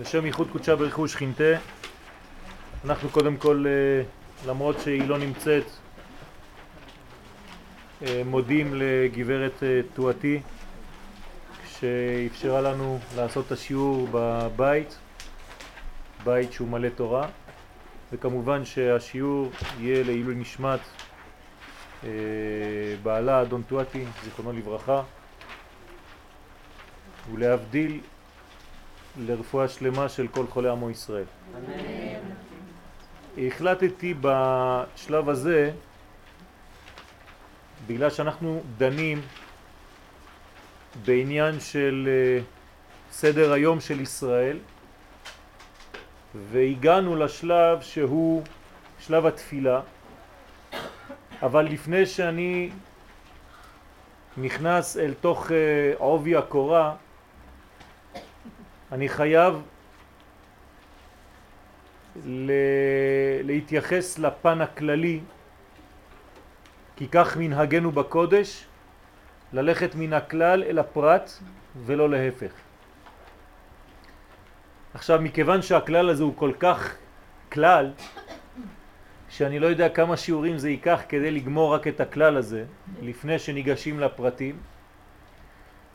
[0.00, 1.58] לשם ייחוד קודשה ברכו שכינתה
[2.84, 4.02] אנחנו קודם כל, אה,
[4.50, 5.64] למרות שהיא לא נמצאת,
[8.02, 10.40] אה, מודים לגברת אה, תואתי
[11.66, 14.98] שאפשרה לנו לעשות את השיעור בבית,
[16.24, 17.28] בית שהוא מלא תורה
[18.12, 20.80] וכמובן שהשיעור יהיה לעילוי נשמת
[23.02, 25.02] בעלה אדון תואתי, זיכרונו לברכה
[27.32, 28.00] ולהבדיל
[29.18, 31.24] לרפואה שלמה של כל חולי עמו ישראל.
[31.56, 32.38] אמן.
[33.46, 35.70] החלטתי בשלב הזה,
[37.86, 39.20] בגלל שאנחנו דנים
[41.04, 42.42] בעניין של אה,
[43.10, 44.58] סדר היום של ישראל,
[46.34, 48.42] והגענו לשלב שהוא
[48.98, 49.80] שלב התפילה,
[51.42, 52.70] אבל לפני שאני
[54.36, 55.56] נכנס אל תוך אה,
[55.98, 56.94] עובי הקורה,
[58.92, 59.62] אני חייב
[63.44, 65.20] להתייחס לפן הכללי,
[66.96, 68.64] כי כך מנהגנו בקודש,
[69.52, 71.30] ללכת מן הכלל אל הפרט
[71.86, 72.52] ולא להפך.
[74.94, 76.96] עכשיו, מכיוון שהכלל הזה הוא כל כך
[77.52, 77.92] כלל,
[79.28, 82.64] שאני לא יודע כמה שיעורים זה ייקח כדי לגמור רק את הכלל הזה,
[83.02, 84.56] לפני שניגשים לפרטים,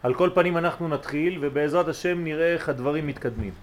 [0.04, 3.54] על כל פנים אנחנו נתחיל ובעזרת השם נראה איך הדברים מתקדמים.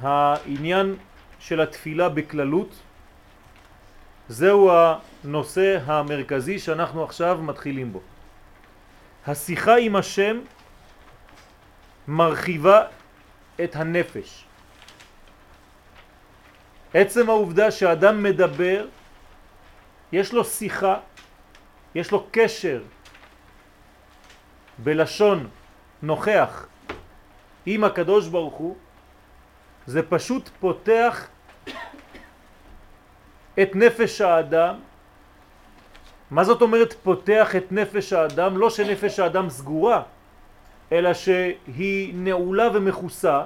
[0.00, 0.96] העניין
[1.38, 2.74] של התפילה בכללות
[4.28, 8.00] זהו הנושא המרכזי שאנחנו עכשיו מתחילים בו.
[9.26, 10.40] השיחה עם השם
[12.08, 12.84] מרחיבה
[13.64, 14.44] את הנפש.
[16.94, 18.86] עצם העובדה שאדם מדבר,
[20.12, 20.96] יש לו שיחה,
[21.94, 22.82] יש לו קשר
[24.82, 25.48] בלשון
[26.02, 26.66] נוכח
[27.66, 28.76] עם הקדוש ברוך הוא,
[29.86, 31.28] זה פשוט פותח
[33.62, 34.74] את נפש האדם.
[36.30, 38.56] מה זאת אומרת פותח את נפש האדם?
[38.56, 40.02] לא שנפש האדם סגורה,
[40.92, 43.42] אלא שהיא נעולה ומכוסה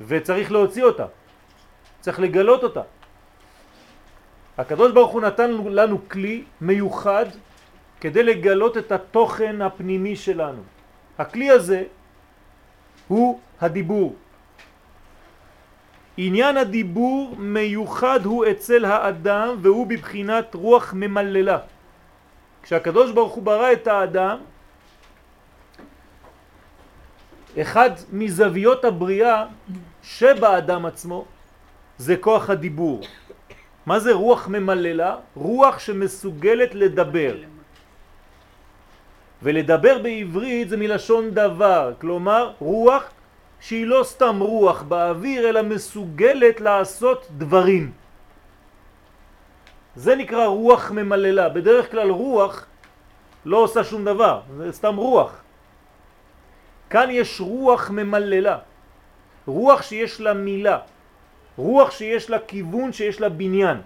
[0.00, 1.06] וצריך להוציא אותה,
[2.00, 2.82] צריך לגלות אותה.
[4.58, 7.26] הקדוש ברוך הוא נתן לנו כלי מיוחד
[8.00, 10.62] כדי לגלות את התוכן הפנימי שלנו.
[11.18, 11.84] הכלי הזה
[13.08, 14.14] הוא הדיבור.
[16.16, 21.58] עניין הדיבור מיוחד הוא אצל האדם והוא בבחינת רוח ממללה.
[22.62, 24.38] כשהקדוש ברוך הוא ברא את האדם,
[27.60, 29.44] אחד מזוויות הבריאה
[30.02, 31.24] שבאדם עצמו
[31.98, 33.00] זה כוח הדיבור.
[33.86, 35.16] מה זה רוח ממללה?
[35.34, 37.36] רוח שמסוגלת לדבר.
[39.42, 43.04] ולדבר בעברית זה מלשון דבר, כלומר רוח
[43.60, 47.92] שהיא לא סתם רוח באוויר אלא מסוגלת לעשות דברים.
[49.96, 51.48] זה נקרא רוח ממללה.
[51.48, 52.66] בדרך כלל רוח
[53.44, 55.32] לא עושה שום דבר, זה סתם רוח.
[56.90, 58.58] כאן יש רוח ממללה,
[59.46, 60.78] רוח שיש לה מילה,
[61.56, 63.80] רוח שיש לה כיוון, שיש לה בניין.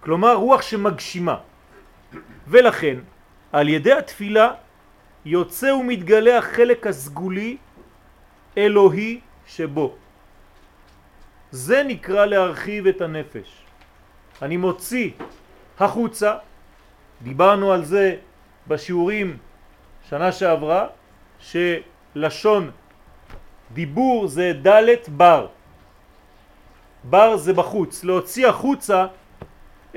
[0.00, 1.51] כלומר רוח שמגשימה.
[2.48, 2.96] ולכן
[3.52, 4.54] על ידי התפילה
[5.24, 7.56] יוצא ומתגלה החלק הסגולי
[8.58, 9.94] אלוהי שבו.
[11.50, 13.48] זה נקרא להרחיב את הנפש.
[14.42, 15.10] אני מוציא
[15.80, 16.36] החוצה,
[17.22, 18.16] דיברנו על זה
[18.68, 19.36] בשיעורים
[20.08, 20.86] שנה שעברה,
[21.40, 22.70] שלשון
[23.72, 25.46] דיבור זה דלת בר.
[27.04, 29.06] בר זה בחוץ, להוציא החוצה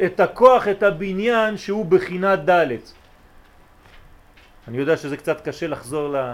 [0.03, 2.67] את הכוח, את הבניין שהוא בחינת ד'.
[4.67, 6.33] אני יודע שזה קצת קשה לחזור ל...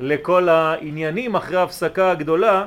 [0.00, 2.66] לכל העניינים אחרי ההפסקה הגדולה,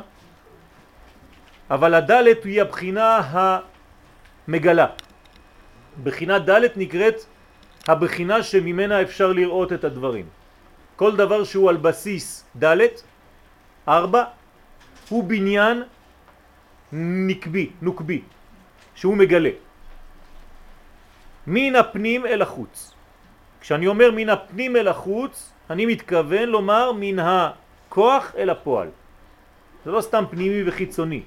[1.69, 3.21] אבל הדלת היא הבחינה
[4.47, 4.87] המגלה.
[6.03, 7.15] בחינה ד' נקראת
[7.87, 10.25] הבחינה שממנה אפשר לראות את הדברים.
[10.95, 12.77] כל דבר שהוא על בסיס ד',
[13.87, 14.23] ארבע,
[15.09, 15.83] הוא בניין
[17.27, 18.21] נקבי, נוקבי.
[18.95, 19.49] שהוא מגלה.
[21.47, 22.93] מן הפנים אל החוץ.
[23.61, 28.89] כשאני אומר מן הפנים אל החוץ, אני מתכוון לומר מן הכוח אל הפועל.
[29.85, 31.21] זה לא סתם פנימי וחיצוני,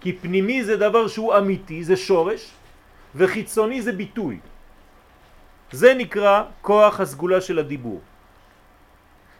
[0.00, 2.50] כי פנימי זה דבר שהוא אמיתי, זה שורש,
[3.14, 4.38] וחיצוני זה ביטוי.
[5.72, 8.00] זה נקרא כוח הסגולה של הדיבור.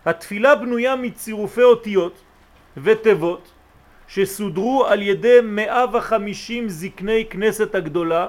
[0.05, 2.17] התפילה בנויה מצירופי אותיות
[2.77, 3.45] ותיבות
[4.13, 8.29] שסודרו על ידי 150 זקני כנסת הגדולה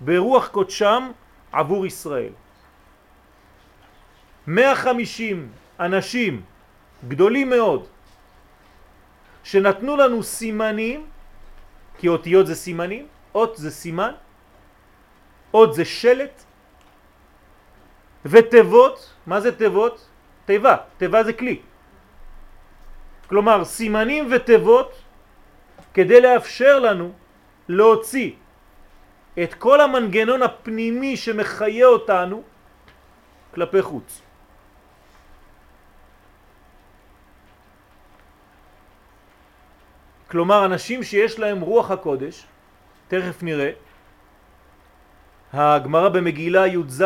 [0.00, 1.10] ברוח קודשם
[1.52, 2.32] עבור ישראל.
[4.46, 5.48] 150
[5.80, 6.42] אנשים
[7.08, 7.86] גדולים מאוד
[9.44, 11.06] שנתנו לנו סימנים,
[11.98, 14.12] כי אותיות זה סימנים, אות זה סימן,
[15.54, 16.42] אות זה שלט,
[18.26, 20.08] ותיבות, מה זה תיבות?
[20.44, 21.69] תיבה, תיבה זה כלי.
[23.30, 24.90] כלומר, סימנים ותיבות
[25.94, 27.12] כדי לאפשר לנו
[27.68, 28.32] להוציא
[29.42, 32.42] את כל המנגנון הפנימי שמחיה אותנו
[33.54, 34.22] כלפי חוץ.
[40.30, 42.46] כלומר, אנשים שיש להם רוח הקודש,
[43.08, 43.70] תכף נראה,
[45.52, 47.04] הגמרא במגילה י"ז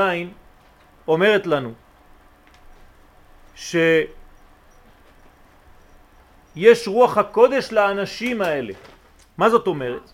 [1.09, 1.73] אומרת לנו
[6.55, 8.73] שיש רוח הקודש לאנשים האלה.
[9.39, 10.07] מה זאת אומרת?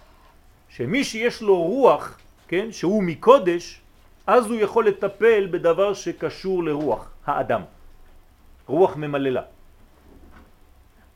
[0.69, 3.81] שמי שיש לו רוח, כן, שהוא מקודש,
[4.27, 7.63] אז הוא יכול לטפל בדבר שקשור לרוח האדם,
[8.67, 9.43] רוח ממללה.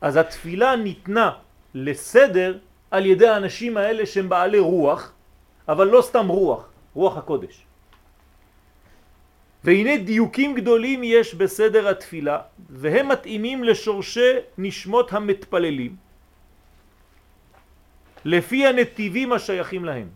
[0.00, 1.30] אז התפילה ניתנה
[1.74, 2.58] לסדר
[2.90, 5.12] על ידי האנשים האלה שהם בעלי רוח,
[5.68, 7.64] אבל לא סתם רוח, רוח הקודש.
[9.64, 12.38] והנה דיוקים גדולים יש בסדר התפילה,
[12.70, 15.96] והם מתאימים לשורשי נשמות המתפללים,
[18.24, 20.08] לפי הנתיבים השייכים להם.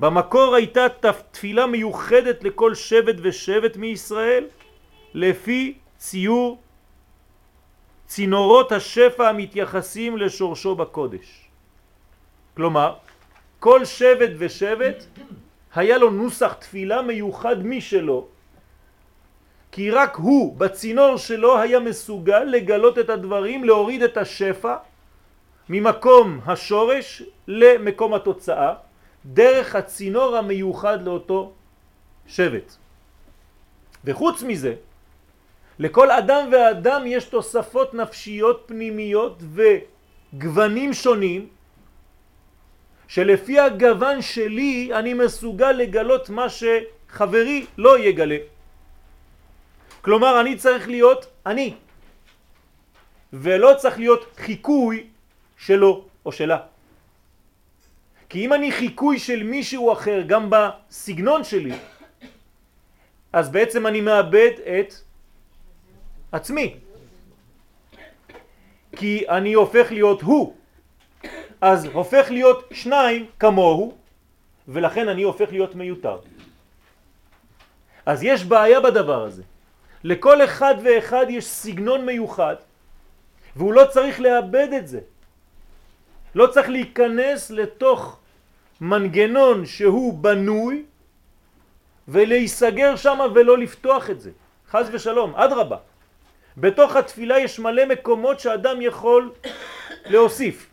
[0.00, 0.86] במקור הייתה
[1.32, 4.44] תפילה מיוחדת לכל שבט ושבט מישראל,
[5.14, 6.62] לפי ציור
[8.06, 11.48] צינורות השפע המתייחסים לשורשו בקודש.
[12.56, 12.94] כלומר,
[13.58, 15.04] כל שבט ושבט
[15.74, 18.26] היה לו נוסח תפילה מיוחד משלו,
[19.72, 24.76] כי רק הוא בצינור שלו היה מסוגל לגלות את הדברים, להוריד את השפע
[25.68, 28.74] ממקום השורש למקום התוצאה,
[29.26, 31.52] דרך הצינור המיוחד לאותו
[32.26, 32.76] שבט.
[34.04, 34.74] וחוץ מזה,
[35.78, 39.42] לכל אדם ואדם יש תוספות נפשיות פנימיות
[40.32, 41.48] וגוונים שונים
[43.08, 48.36] שלפי הגוון שלי אני מסוגל לגלות מה שחברי לא יגלה.
[50.00, 51.74] כלומר אני צריך להיות אני
[53.32, 55.06] ולא צריך להיות חיקוי
[55.56, 56.58] שלו או שלה.
[58.28, 61.72] כי אם אני חיקוי של מישהו אחר גם בסגנון שלי
[63.32, 64.94] אז בעצם אני מאבד את
[66.32, 66.76] עצמי.
[68.96, 70.56] כי אני הופך להיות הוא,
[71.60, 73.94] אז הופך להיות שניים כמוהו,
[74.68, 76.18] ולכן אני הופך להיות מיותר.
[78.06, 79.42] אז יש בעיה בדבר הזה.
[80.04, 82.56] לכל אחד ואחד יש סגנון מיוחד,
[83.56, 85.00] והוא לא צריך לאבד את זה.
[86.34, 88.20] לא צריך להיכנס לתוך
[88.80, 90.84] מנגנון שהוא בנוי
[92.08, 94.30] ולהיסגר שם ולא לפתוח את זה.
[94.70, 95.76] חז ושלום, עד רבה.
[96.56, 99.32] בתוך התפילה יש מלא מקומות שאדם יכול
[100.06, 100.66] להוסיף.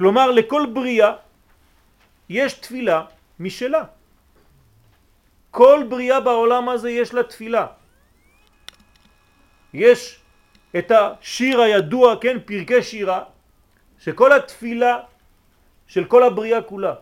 [0.00, 1.12] כלומר לכל בריאה
[2.28, 3.04] יש תפילה
[3.40, 3.84] משלה.
[5.50, 7.66] כל בריאה בעולם הזה יש לה תפילה.
[9.76, 10.20] יש
[10.72, 13.24] את השיר הידוע, כן, פרקי שירה,
[14.00, 15.04] שכל התפילה
[15.86, 16.94] של כל הבריאה כולה.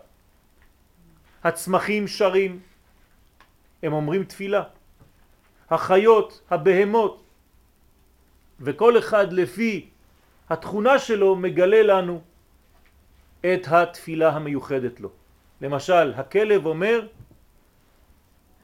[1.43, 2.59] הצמחים שרים,
[3.83, 4.63] הם אומרים תפילה.
[5.71, 7.23] החיות, הבהמות,
[8.59, 9.87] וכל אחד לפי
[10.49, 12.28] התכונה שלו מגלה לנו
[13.41, 15.09] את התפילה המיוחדת לו.
[15.61, 17.07] למשל, הכלב אומר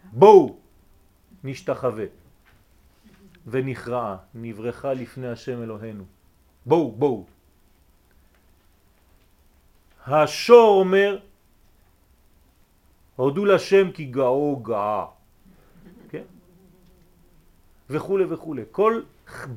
[0.04, 0.58] בואו
[1.44, 2.06] נשתחווה
[3.48, 6.04] ונכרעה, נברכה לפני השם אלוהינו.
[6.66, 7.26] בואו, בואו.
[10.08, 11.20] השור אומר
[13.16, 15.06] הודו לשם כי גאו גאה.
[17.90, 18.56] וכו' וכו'.
[18.72, 19.02] כל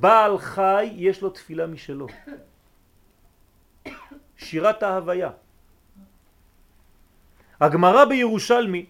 [0.00, 2.06] בעל חי יש לו תפילה משלו.
[4.38, 5.30] שירת ההוויה.
[7.61, 8.87] הגמרא בירושלמי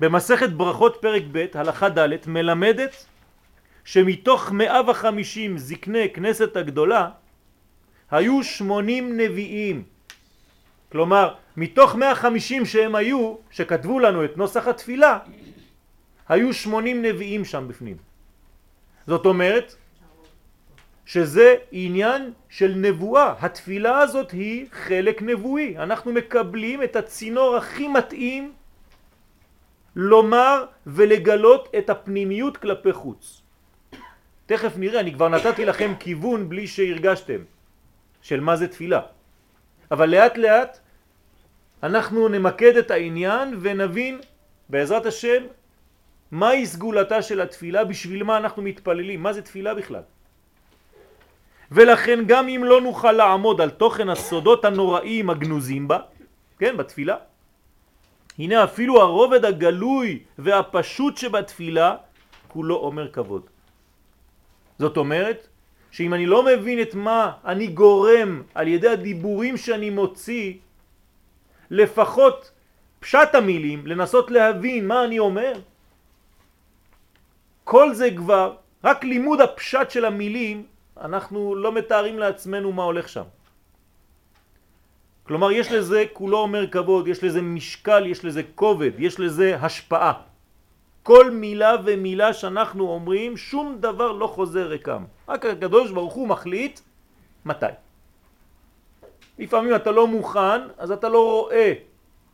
[0.00, 3.06] במסכת ברכות פרק ב' הלכה ד' מלמדת
[3.84, 7.08] שמתוך 150 זקני כנסת הגדולה
[8.10, 9.84] היו 80 נביאים.
[10.92, 15.18] כלומר, מתוך 150 שהם היו, שכתבו לנו את נוסח התפילה,
[16.28, 17.96] היו 80 נביאים שם בפנים.
[19.06, 19.74] זאת אומרת
[21.06, 23.34] שזה עניין של נבואה.
[23.40, 25.78] התפילה הזאת היא חלק נבואי.
[25.78, 28.52] אנחנו מקבלים את הצינור הכי מתאים
[29.96, 33.42] לומר ולגלות את הפנימיות כלפי חוץ.
[34.46, 37.40] תכף נראה, אני כבר נתתי לכם כיוון בלי שהרגשתם
[38.22, 39.00] של מה זה תפילה.
[39.90, 40.78] אבל לאט לאט
[41.82, 44.20] אנחנו נמקד את העניין ונבין
[44.68, 45.42] בעזרת השם,
[46.30, 47.84] מהי סגולתה של התפילה?
[47.84, 49.22] בשביל מה אנחנו מתפללים?
[49.22, 50.02] מה זה תפילה בכלל?
[51.72, 55.98] ולכן גם אם לא נוכל לעמוד על תוכן הסודות הנוראים הגנוזים בה,
[56.58, 57.16] כן, בתפילה,
[58.38, 61.96] הנה אפילו הרובד הגלוי והפשוט שבתפילה
[62.48, 63.42] כולו אומר כבוד.
[64.78, 65.48] זאת אומרת
[65.90, 70.54] שאם אני לא מבין את מה אני גורם על ידי הדיבורים שאני מוציא,
[71.70, 72.50] לפחות
[73.00, 75.52] פשט המילים, לנסות להבין מה אני אומר,
[77.64, 80.71] כל זה כבר, רק לימוד הפשט של המילים,
[81.02, 83.26] אנחנו לא מתארים לעצמנו מה הולך שם.
[85.22, 90.12] כלומר, יש לזה, כולו אומר כבוד, יש לזה משקל, יש לזה כובד, יש לזה השפעה.
[91.02, 95.04] כל מילה ומילה שאנחנו אומרים, שום דבר לא חוזר רקם.
[95.28, 96.80] רק הקדוש ברוך הוא מחליט
[97.44, 97.74] מתי.
[99.38, 101.72] לפעמים אתה לא מוכן, אז אתה לא רואה.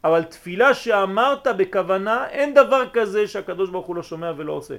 [0.04, 4.76] אבל תפילה שאמרת בכוונה, אין דבר כזה שהקדוש ברוך הוא לא שומע ולא עושה.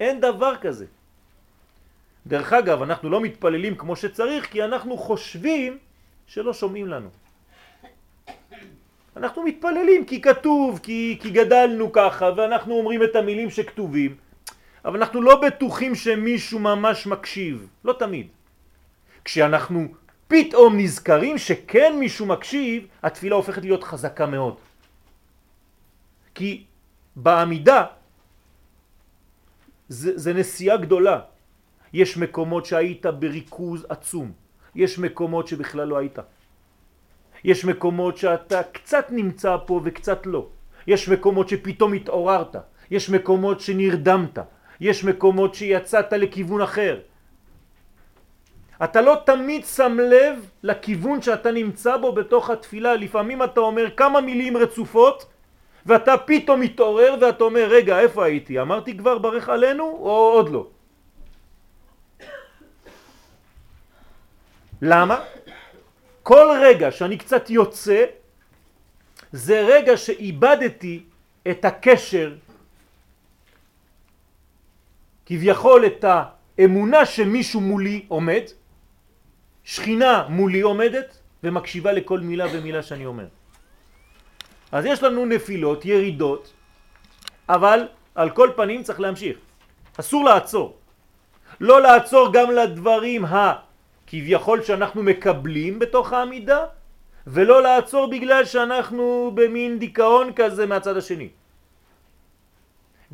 [0.00, 0.86] אין דבר כזה.
[2.26, 5.78] דרך אגב, אנחנו לא מתפללים כמו שצריך, כי אנחנו חושבים
[6.26, 7.08] שלא שומעים לנו.
[9.16, 14.16] אנחנו מתפללים כי כתוב, כי, כי גדלנו ככה, ואנחנו אומרים את המילים שכתובים,
[14.84, 18.26] אבל אנחנו לא בטוחים שמישהו ממש מקשיב, לא תמיד.
[19.24, 19.88] כשאנחנו
[20.28, 24.56] פתאום נזכרים שכן מישהו מקשיב, התפילה הופכת להיות חזקה מאוד.
[26.34, 26.64] כי
[27.16, 27.84] בעמידה
[29.88, 31.31] זה, זה נסיעה גדולה.
[31.92, 34.32] יש מקומות שהיית בריכוז עצום,
[34.74, 36.18] יש מקומות שבכלל לא היית.
[37.44, 40.46] יש מקומות שאתה קצת נמצא פה וקצת לא.
[40.86, 42.56] יש מקומות שפתאום התעוררת.
[42.90, 44.38] יש מקומות שנרדמת.
[44.80, 47.00] יש מקומות שיצאת לכיוון אחר.
[48.84, 52.94] אתה לא תמיד שם לב לכיוון שאתה נמצא בו בתוך התפילה.
[52.96, 55.26] לפעמים אתה אומר כמה מילים רצופות
[55.86, 58.60] ואתה פתאום מתעורר ואתה אומר רגע איפה הייתי?
[58.60, 60.66] אמרתי כבר ברך עלינו או עוד לא?
[64.82, 65.20] למה?
[66.22, 68.04] כל רגע שאני קצת יוצא,
[69.32, 71.02] זה רגע שאיבדתי
[71.50, 72.34] את הקשר,
[75.26, 78.42] כביכול את האמונה שמישהו מולי עומד,
[79.64, 83.26] שכינה מולי עומדת ומקשיבה לכל מילה ומילה שאני אומר.
[84.72, 86.52] אז יש לנו נפילות, ירידות,
[87.48, 89.36] אבל על כל פנים צריך להמשיך.
[90.00, 90.76] אסור לעצור.
[91.60, 93.71] לא לעצור גם לדברים ה...
[94.12, 96.64] כביכול שאנחנו מקבלים בתוך העמידה,
[97.26, 101.28] ולא לעצור בגלל שאנחנו במין דיכאון כזה מהצד השני.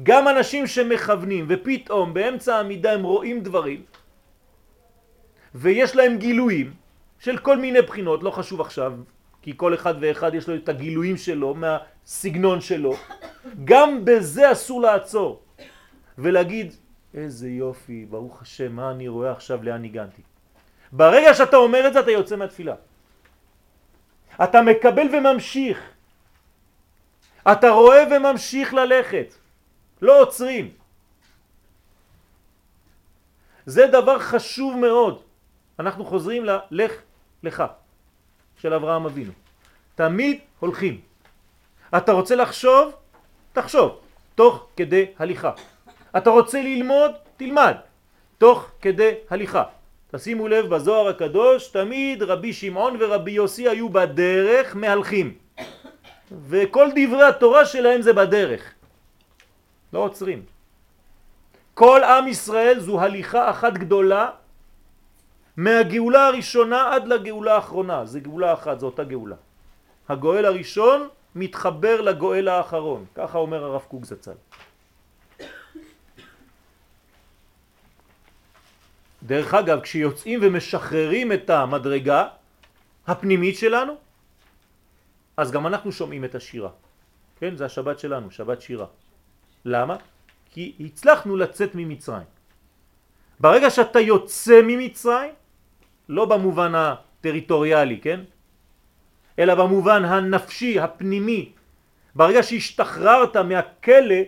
[0.02, 3.82] גם אנשים שמכוונים ופתאום באמצע העמידה הם רואים דברים
[5.54, 6.74] ויש להם גילויים
[7.18, 8.92] של כל מיני בחינות, לא חשוב עכשיו,
[9.42, 12.94] כי כל אחד ואחד יש לו את הגילויים שלו מהסגנון שלו,
[13.64, 15.42] גם בזה אסור לעצור
[16.18, 16.74] ולהגיד
[17.14, 20.27] איזה יופי, ברוך השם, מה אני רואה עכשיו, לאן הגעתי.
[20.92, 22.74] ברגע שאתה אומר את זה אתה יוצא מהתפילה.
[24.42, 25.78] אתה מקבל וממשיך.
[27.52, 29.34] אתה רואה וממשיך ללכת.
[30.02, 30.70] לא עוצרים.
[33.66, 35.22] זה דבר חשוב מאוד.
[35.78, 36.92] אנחנו חוזרים ללך
[37.42, 37.62] לך
[38.56, 39.32] של אברהם אבינו.
[39.94, 41.00] תמיד הולכים.
[41.96, 42.92] אתה רוצה לחשוב?
[43.52, 44.00] תחשוב,
[44.34, 45.52] תוך כדי הליכה.
[46.16, 47.10] אתה רוצה ללמוד?
[47.36, 47.76] תלמד,
[48.38, 49.64] תוך כדי הליכה.
[50.12, 55.34] תשימו לב בזוהר הקדוש תמיד רבי שמעון ורבי יוסי היו בדרך מהלכים.
[56.48, 58.72] וכל דברי התורה שלהם זה בדרך.
[59.92, 60.42] לא עוצרים.
[61.74, 64.30] כל עם ישראל זו הליכה אחת גדולה
[65.56, 68.04] מהגאולה הראשונה עד לגאולה האחרונה.
[68.04, 69.36] זה גאולה אחת, זו אותה גאולה.
[70.08, 73.04] הגואל הראשון מתחבר לגואל האחרון.
[73.14, 74.32] ככה אומר הרב קוק זצ"ל
[79.22, 82.28] דרך אגב, כשיוצאים ומשחררים את המדרגה
[83.06, 83.92] הפנימית שלנו,
[85.36, 86.70] אז גם אנחנו שומעים את השירה.
[87.40, 88.86] כן, זה השבת שלנו, שבת שירה.
[89.64, 89.96] למה?
[90.50, 92.26] כי הצלחנו לצאת ממצרים.
[93.40, 95.34] ברגע שאתה יוצא ממצרים,
[96.08, 98.20] לא במובן הטריטוריאלי, כן?
[99.38, 101.52] אלא במובן הנפשי, הפנימי,
[102.14, 104.22] ברגע שהשתחררת מהכלא,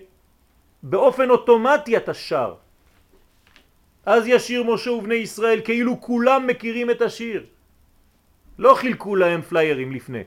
[0.83, 2.55] באופן אוטומטי אתה שר.
[4.07, 7.47] אז ישיר משה ובני ישראל כאילו כולם מכירים את השיר.
[8.59, 10.23] לא חילקו להם פליירים לפני.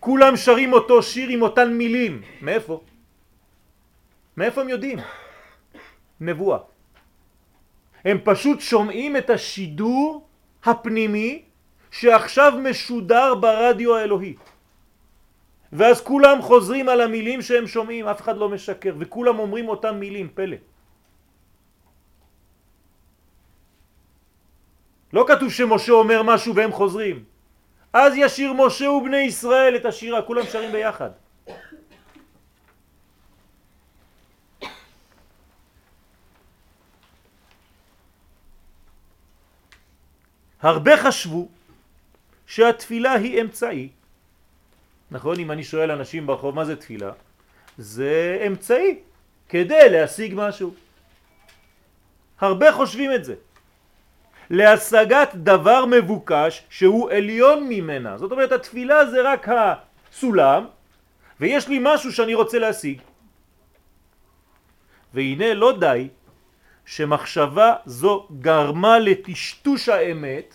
[0.00, 2.22] כולם שרים אותו שיר עם אותן מילים.
[2.42, 2.80] מאיפה?
[4.36, 4.98] מאיפה הם יודעים?
[6.20, 6.58] נבואה.
[8.04, 10.26] הם פשוט שומעים את השידור
[10.64, 11.42] הפנימי
[11.90, 14.34] שעכשיו משודר ברדיו האלוהי.
[15.72, 20.28] ואז כולם חוזרים על המילים שהם שומעים, אף אחד לא משקר, וכולם אומרים אותם מילים,
[20.34, 20.56] פלא.
[25.12, 27.24] לא כתוב שמשה אומר משהו והם חוזרים.
[27.92, 31.10] אז ישיר משה ובני ישראל את השירה, כולם שרים ביחד.
[40.62, 41.48] הרבה חשבו
[42.46, 43.88] שהתפילה היא אמצעי.
[45.10, 45.38] נכון?
[45.38, 47.12] אם אני שואל אנשים ברחוב מה זה תפילה?
[47.78, 48.98] זה אמצעי
[49.48, 50.74] כדי להשיג משהו.
[52.40, 53.34] הרבה חושבים את זה.
[54.50, 58.18] להשגת דבר מבוקש שהוא עליון ממנה.
[58.18, 60.64] זאת אומרת התפילה זה רק הסולם
[61.40, 63.00] ויש לי משהו שאני רוצה להשיג.
[65.14, 66.08] והנה לא די
[66.84, 70.54] שמחשבה זו גרמה לטשטוש האמת,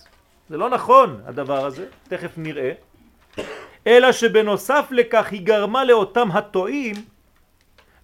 [0.50, 2.72] זה לא נכון הדבר הזה, תכף נראה,
[3.88, 6.96] אלא שבנוסף לכך היא גרמה לאותם הטועים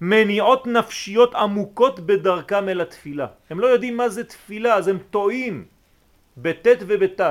[0.01, 3.27] מניעות נפשיות עמוקות בדרכם אל התפילה.
[3.50, 5.65] הם לא יודעים מה זה תפילה, אז הם טועים
[6.41, 7.21] בט' ובת'.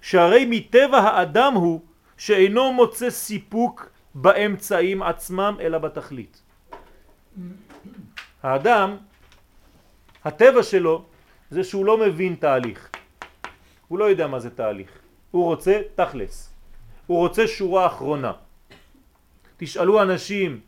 [0.00, 1.80] שהרי מטבע האדם הוא
[2.16, 6.42] שאינו מוצא סיפוק באמצעים עצמם אלא בתכלית.
[8.42, 8.96] האדם,
[10.24, 11.04] הטבע שלו
[11.50, 12.90] זה שהוא לא מבין תהליך.
[13.88, 14.90] הוא לא יודע מה זה תהליך.
[15.30, 16.54] הוא רוצה תכלס.
[17.06, 18.32] הוא רוצה שורה אחרונה.
[19.56, 20.60] תשאלו אנשים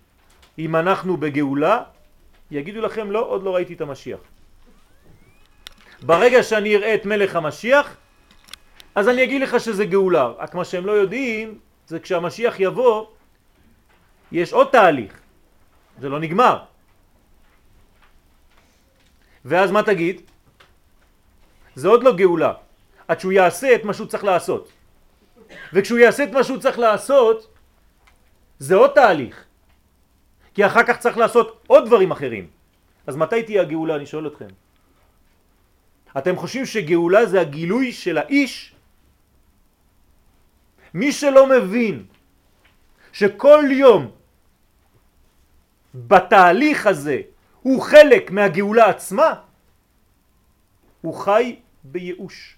[0.59, 1.83] אם אנחנו בגאולה,
[2.51, 4.21] יגידו לכם לא, עוד לא ראיתי את המשיח.
[6.03, 7.97] ברגע שאני אראה את מלך המשיח,
[8.95, 10.27] אז אני אגיד לך שזה גאולה.
[10.39, 13.07] רק מה שהם לא יודעים, זה כשהמשיח יבוא,
[14.33, 15.21] יש עוד תהליך.
[16.01, 16.59] זה לא נגמר.
[19.45, 20.23] ואז מה תגיד?
[21.75, 22.53] זה עוד לא גאולה,
[23.09, 24.73] עד שהוא יעשה את מה שהוא צריך לעשות.
[25.73, 27.55] וכשהוא יעשה את מה שהוא צריך לעשות,
[28.59, 29.45] זה עוד תהליך.
[30.55, 32.47] כי אחר כך צריך לעשות עוד דברים אחרים.
[33.07, 33.97] אז מתי תהיה הגאולה?
[33.97, 34.51] אני שואל אתכם.
[36.19, 38.75] אתם חושבים שגאולה זה הגילוי של האיש?
[40.95, 42.05] מי שלא מבין
[43.13, 44.11] שכל יום
[45.95, 47.21] בתהליך הזה
[47.63, 49.35] הוא חלק מהגאולה עצמה,
[51.01, 52.57] הוא חי בייאוש.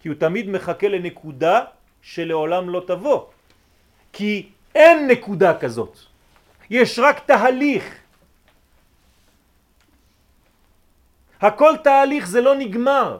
[0.00, 1.64] כי הוא תמיד מחכה לנקודה
[2.02, 3.26] שלעולם לא תבוא.
[4.12, 5.98] כי אין נקודה כזאת.
[6.70, 7.84] יש רק תהליך.
[11.40, 13.18] הכל תהליך, זה לא נגמר.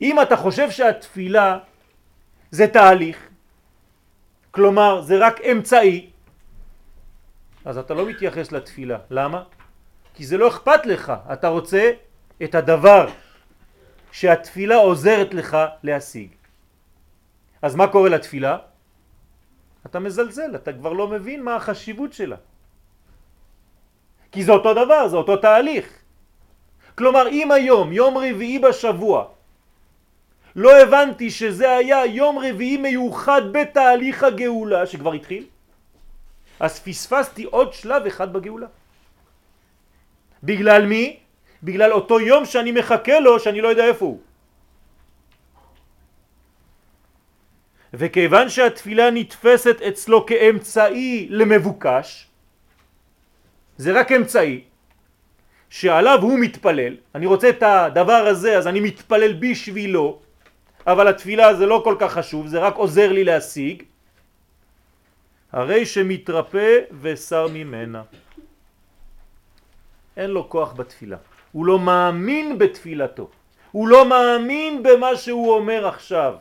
[0.00, 1.58] אם אתה חושב שהתפילה
[2.50, 3.28] זה תהליך,
[4.50, 6.10] כלומר זה רק אמצעי,
[7.64, 8.98] אז אתה לא מתייחס לתפילה.
[9.10, 9.44] למה?
[10.14, 11.92] כי זה לא אכפת לך, אתה רוצה
[12.44, 13.08] את הדבר
[14.12, 16.30] שהתפילה עוזרת לך להשיג.
[17.62, 18.58] אז מה קורה לתפילה?
[19.86, 22.36] אתה מזלזל, אתה כבר לא מבין מה החשיבות שלה.
[24.32, 25.86] כי זה אותו דבר, זה אותו תהליך.
[26.94, 29.24] כלומר, אם היום, יום רביעי בשבוע,
[30.56, 35.44] לא הבנתי שזה היה יום רביעי מיוחד בתהליך הגאולה שכבר התחיל,
[36.60, 38.66] אז פספסתי עוד שלב אחד בגאולה.
[40.42, 41.16] בגלל מי?
[41.62, 44.20] בגלל אותו יום שאני מחכה לו שאני לא יודע איפה הוא.
[47.94, 52.29] וכיוון שהתפילה נתפסת אצלו כאמצעי למבוקש,
[53.80, 54.60] זה רק אמצעי.
[55.70, 60.20] שעליו הוא מתפלל, אני רוצה את הדבר הזה אז אני מתפלל בשבילו,
[60.86, 63.82] אבל התפילה זה לא כל כך חשוב, זה רק עוזר לי להשיג,
[65.52, 68.02] הרי שמתרפא ושר ממנה.
[70.16, 71.16] אין לו כוח בתפילה,
[71.52, 73.30] הוא לא מאמין בתפילתו,
[73.72, 76.34] הוא לא מאמין במה שהוא אומר עכשיו,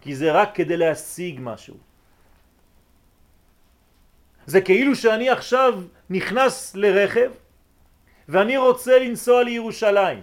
[0.00, 1.85] כי זה רק כדי להשיג משהו.
[4.46, 5.80] זה כאילו שאני עכשיו
[6.10, 7.30] נכנס לרכב
[8.28, 10.22] ואני רוצה לנסוע לירושלים.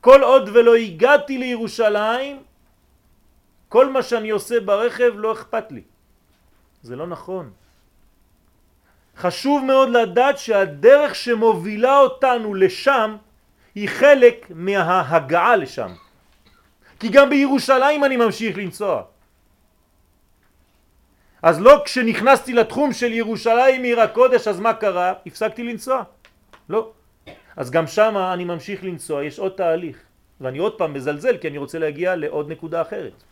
[0.00, 2.42] כל עוד ולא הגעתי לירושלים,
[3.68, 5.82] כל מה שאני עושה ברכב לא אכפת לי.
[6.82, 7.50] זה לא נכון.
[9.16, 13.16] חשוב מאוד לדעת שהדרך שמובילה אותנו לשם
[13.74, 15.90] היא חלק מההגעה לשם.
[17.00, 19.02] כי גם בירושלים אני ממשיך לנסוע.
[21.46, 25.12] אז לא כשנכנסתי לתחום של ירושלים עיר הקודש אז מה קרה?
[25.26, 26.02] הפסקתי לנסוע.
[26.68, 26.92] לא.
[27.56, 29.98] אז גם שם אני ממשיך לנסוע, יש עוד תהליך.
[30.40, 33.22] ואני עוד פעם מזלזל כי אני רוצה להגיע לעוד נקודה אחרת.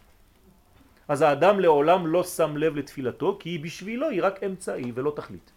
[1.08, 5.50] אז האדם לעולם לא שם לב לתפילתו כי בשבילו היא רק אמצעי ולא תכלית.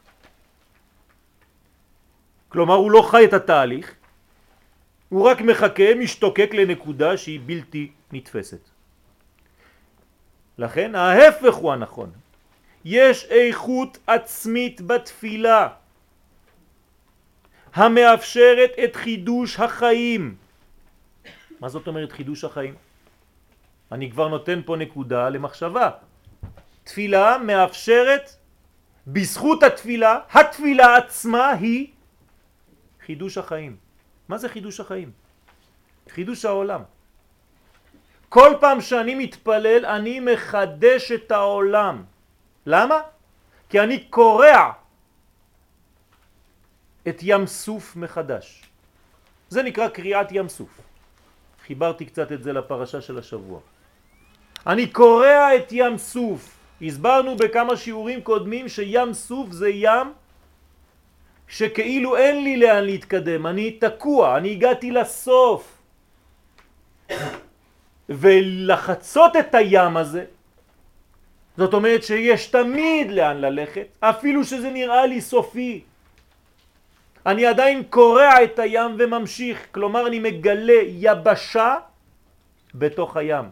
[2.49, 3.95] כלומר הוא לא חי את התהליך
[5.09, 8.69] הוא רק מחכה, משתוקק לנקודה שהיא בלתי נתפסת.
[10.57, 12.26] לכן ההפך הוא הנכון.
[12.89, 15.67] יש איכות עצמית בתפילה
[17.73, 20.35] המאפשרת את חידוש החיים.
[21.59, 22.75] מה זאת אומרת חידוש החיים?
[23.91, 25.89] אני כבר נותן פה נקודה למחשבה.
[26.83, 28.35] תפילה מאפשרת,
[29.07, 31.87] בזכות התפילה, התפילה עצמה היא
[33.05, 33.75] חידוש החיים.
[34.27, 35.11] מה זה חידוש החיים?
[36.09, 36.81] חידוש העולם.
[38.29, 42.16] כל פעם שאני מתפלל אני מחדש את העולם.
[42.67, 42.99] למה?
[43.69, 44.71] כי אני קורע
[47.07, 48.63] את ים סוף מחדש.
[49.49, 50.81] זה נקרא קריאת ים סוף.
[51.65, 53.59] חיברתי קצת את זה לפרשה של השבוע.
[54.67, 56.57] אני קורע את ים סוף.
[56.81, 60.07] הסברנו בכמה שיעורים קודמים שים סוף זה ים
[61.47, 65.63] שכאילו אין לי לאן להתקדם, אני תקוע, אני הגעתי לסוף.
[68.09, 70.36] ולחצות את הים הזה,
[71.57, 75.83] זאת אומרת שיש תמיד לאן ללכת, אפילו שזה נראה לי סופי.
[77.25, 81.75] אני עדיין קורע את הים וממשיך, כלומר אני מגלה יבשה
[82.75, 83.45] בתוך הים.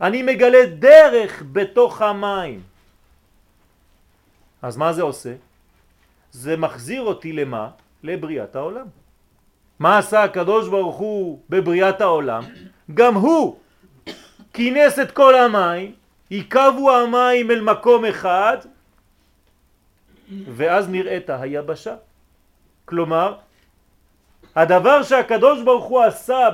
[0.00, 2.62] אני מגלה דרך בתוך המים.
[4.62, 5.34] אז מה זה עושה?
[6.32, 7.70] זה מחזיר אותי למה?
[8.02, 8.86] לבריאת העולם.
[9.78, 12.42] מה עשה הקדוש ברוך הוא בבריאת העולם?
[12.94, 13.58] גם הוא
[14.58, 15.92] כינס את כל המים,
[16.30, 18.56] יקבו המים אל מקום אחד,
[20.54, 21.94] ואז נראית היבשה.
[22.84, 23.34] כלומר,
[24.56, 26.48] הדבר שהקדוש ברוך הוא עשה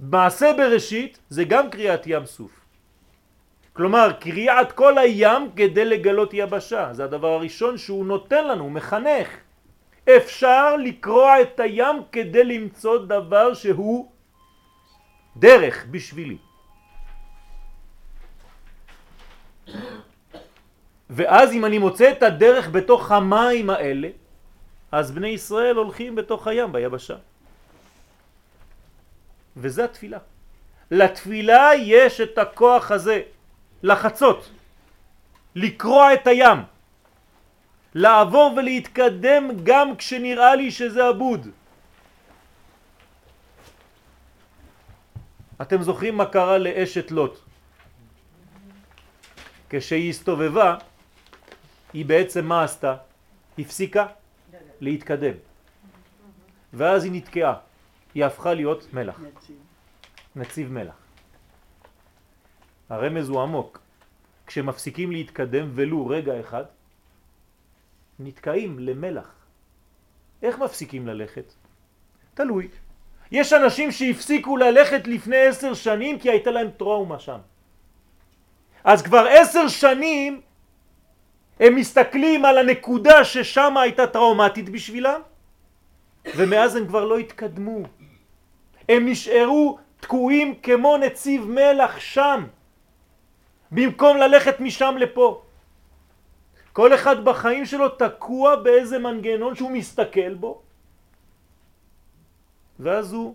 [0.00, 2.50] במעשה בראשית זה גם קריאת ים סוף.
[3.72, 6.88] כלומר, קריאת כל הים כדי לגלות יבשה.
[6.92, 9.28] זה הדבר הראשון שהוא נותן לנו, הוא מחנך.
[10.16, 14.15] אפשר לקרוע את הים כדי למצוא דבר שהוא
[15.38, 16.36] דרך בשבילי.
[21.10, 24.08] ואז אם אני מוצא את הדרך בתוך המים האלה,
[24.92, 27.16] אז בני ישראל הולכים בתוך הים, ביבשה.
[29.56, 30.18] וזה התפילה.
[30.90, 33.22] לתפילה יש את הכוח הזה,
[33.82, 34.50] לחצות,
[35.54, 36.58] לקרוע את הים.
[37.94, 41.48] לעבור ולהתקדם גם כשנראה לי שזה אבוד.
[45.62, 47.38] אתם זוכרים מה קרה לאשת לוט?
[49.70, 50.78] כשהיא הסתובבה,
[51.92, 52.96] היא בעצם מה עשתה?
[53.58, 54.06] הפסיקה
[54.80, 55.34] להתקדם.
[56.72, 57.54] ואז היא נתקעה.
[58.14, 59.20] היא הפכה להיות מלח.
[59.20, 59.56] נציב,
[60.36, 60.94] נציב מלח.
[62.88, 63.80] הרמז הוא עמוק.
[64.46, 66.64] כשמפסיקים להתקדם ולו רגע אחד,
[68.18, 69.34] נתקעים למלח.
[70.42, 71.52] איך מפסיקים ללכת?
[72.34, 72.68] תלוי.
[73.30, 77.38] יש אנשים שהפסיקו ללכת לפני עשר שנים כי הייתה להם טראומה שם.
[78.84, 80.40] אז כבר עשר שנים
[81.60, 85.20] הם מסתכלים על הנקודה ששם הייתה טראומטית בשבילם
[86.36, 87.82] ומאז הם כבר לא התקדמו.
[88.88, 92.46] הם נשארו תקועים כמו נציב מלח שם
[93.72, 95.42] במקום ללכת משם לפה.
[96.72, 100.62] כל אחד בחיים שלו תקוע באיזה מנגנון שהוא מסתכל בו
[102.80, 103.34] ואז הוא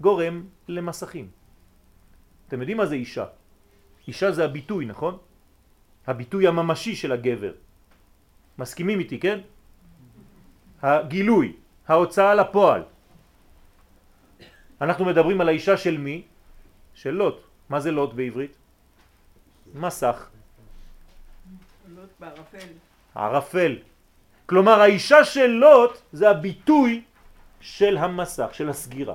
[0.00, 1.28] גורם למסכים.
[2.48, 3.26] אתם יודעים מה זה אישה?
[4.08, 5.18] אישה זה הביטוי, נכון?
[6.06, 7.52] הביטוי הממשי של הגבר.
[8.58, 9.38] מסכימים איתי, כן?
[10.82, 11.56] הגילוי,
[11.88, 12.82] ההוצאה לפועל.
[14.80, 16.22] אנחנו מדברים על האישה של מי?
[16.94, 17.38] של לוט.
[17.68, 18.54] מה זה לוט בעברית?
[19.74, 20.28] מסך.
[22.20, 22.68] בערפל.
[23.14, 23.72] ערפל.
[24.46, 27.02] כלומר האישה של לוט זה הביטוי
[27.66, 29.14] של המסך, של הסגירה.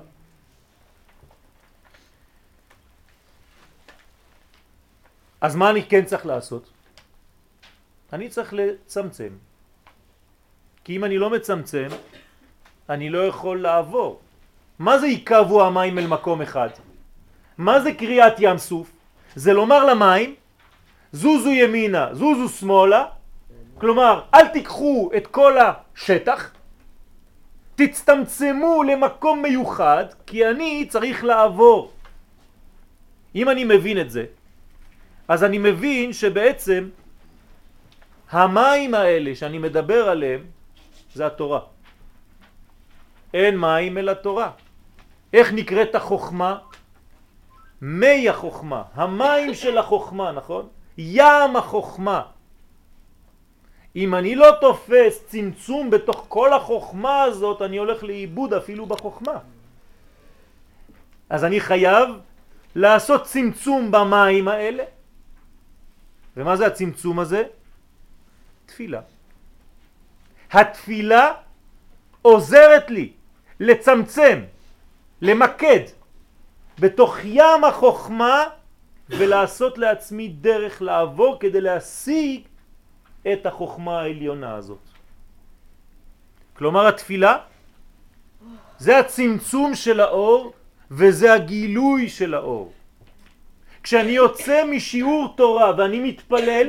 [5.42, 6.70] אז מה אני כן צריך לעשות?
[8.14, 9.30] אני צריך לצמצם.
[10.84, 11.88] כי אם אני לא מצמצם,
[12.90, 14.20] אני לא יכול לעבור.
[14.80, 16.70] מה זה יקבו המים אל מקום אחד?
[17.58, 18.92] מה זה קריאת ים סוף?
[19.36, 20.36] זה לומר למים,
[21.12, 23.06] זוזו ימינה, זוזו שמאלה,
[23.78, 26.52] כלומר אל תיקחו את כל השטח,
[27.88, 31.92] תצטמצמו למקום מיוחד, כי אני צריך לעבור.
[33.36, 34.26] אם אני מבין את זה,
[35.28, 36.90] אז אני מבין שבעצם
[38.32, 40.42] המים האלה שאני מדבר עליהם
[41.14, 41.60] זה התורה.
[43.34, 44.52] אין מים אלא תורה.
[45.34, 46.58] איך נקראת החוכמה?
[47.82, 50.68] מי החוכמה, המים של החוכמה, נכון?
[50.98, 52.22] ים החוכמה.
[53.96, 59.38] אם אני לא תופס צמצום בתוך כל החוכמה הזאת, אני הולך לאיבוד אפילו בחוכמה.
[61.30, 62.10] אז אני חייב
[62.76, 64.84] לעשות צמצום במים האלה.
[66.38, 67.44] ומה זה הצמצום הזה?
[68.66, 69.02] תפילה.
[70.52, 71.34] התפילה
[72.22, 73.12] עוזרת לי
[73.60, 74.40] לצמצם,
[75.22, 75.84] למקד
[76.80, 78.44] בתוך ים החוכמה
[79.10, 82.42] ולעשות לעצמי דרך לעבור כדי להשיג
[83.34, 84.86] את החוכמה העליונה הזאת.
[86.54, 87.38] כלומר התפילה
[88.78, 90.54] זה הצמצום של האור
[90.92, 92.74] וזה הגילוי של האור.
[93.84, 96.68] כשאני יוצא משיעור תורה ואני מתפלל,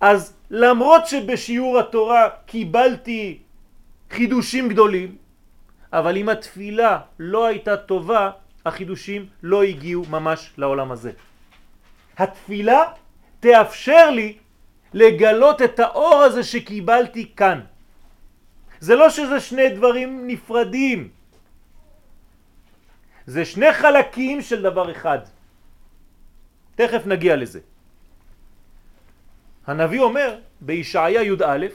[0.00, 3.38] אז למרות שבשיעור התורה קיבלתי
[4.10, 5.16] חידושים גדולים,
[5.92, 8.30] אבל אם התפילה לא הייתה טובה,
[8.64, 11.12] החידושים לא הגיעו ממש לעולם הזה.
[12.16, 12.82] התפילה
[13.40, 14.38] תאפשר לי
[14.94, 17.60] לגלות את האור הזה שקיבלתי כאן.
[18.80, 21.08] זה לא שזה שני דברים נפרדים,
[23.26, 25.18] זה שני חלקים של דבר אחד.
[26.74, 27.60] תכף נגיע לזה.
[29.66, 31.66] הנביא אומר בישעיה י"א,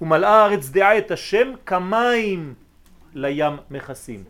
[0.00, 2.54] ומלאה הארץ דעה את השם כמים
[3.14, 4.24] לים מכסים.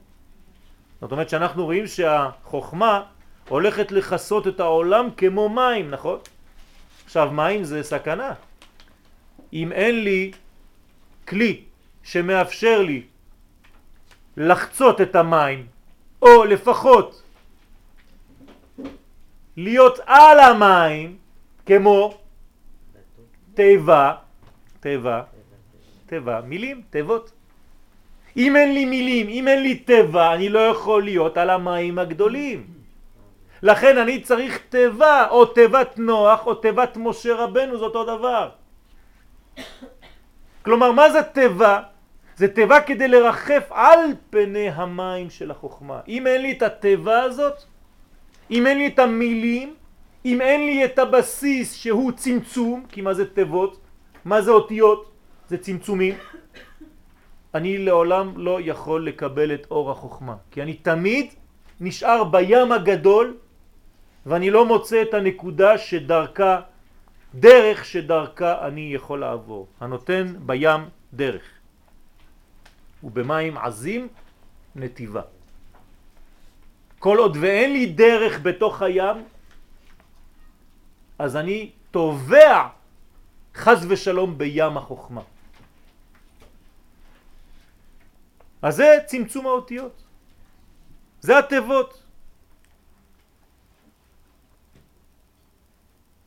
[1.01, 3.03] זאת אומרת שאנחנו רואים שהחוכמה
[3.49, 6.19] הולכת לחסות את העולם כמו מים, נכון?
[7.11, 8.33] עכשיו מים זה סכנה.
[9.53, 10.31] אם אין לי
[11.29, 11.61] כלי
[12.03, 13.03] שמאפשר לי
[14.37, 15.67] לחצות את המים,
[16.23, 17.23] או לפחות
[19.57, 21.17] להיות על המים
[21.67, 22.15] כמו
[23.55, 24.15] תיבה,
[24.81, 25.23] תיבה,
[26.07, 27.33] תיבה, מילים, תיבות.
[28.37, 32.80] אם אין לי מילים, אם אין לי תיבה, אני לא יכול להיות על המים הגדולים.
[33.63, 38.51] לכן אני צריך תיבה, או תיבת נוח, או תיבת משה רבנו, זה אותו דבר.
[40.63, 41.83] כלומר, מה זה תיבה?
[42.37, 46.01] זה תיבה כדי לרחף על פני המים של החוכמה.
[46.09, 47.55] אם אין לי את התיבה הזאת,
[48.51, 49.75] אם אין לי את המילים,
[50.25, 53.81] אם אין לי את הבסיס שהוא צמצום, כי מה זה תיבות?
[54.25, 55.11] מה זה אותיות?
[55.49, 56.15] זה צמצומים.
[57.55, 61.27] אני לעולם לא יכול לקבל את אור החוכמה, כי אני תמיד
[61.81, 63.37] נשאר בים הגדול
[64.27, 66.61] ואני לא מוצא את הנקודה שדרכה,
[67.35, 70.81] דרך שדרכה אני יכול לעבור, הנותן בים
[71.13, 71.43] דרך.
[73.05, 74.09] ובמים עזים
[74.77, 75.23] נתיבה.
[76.99, 79.17] כל עוד ואין לי דרך בתוך הים,
[81.19, 82.69] אז אני תובע
[83.55, 85.23] חז ושלום בים החוכמה.
[88.63, 90.03] אז זה צמצום האותיות.
[91.21, 92.00] זה התיבות.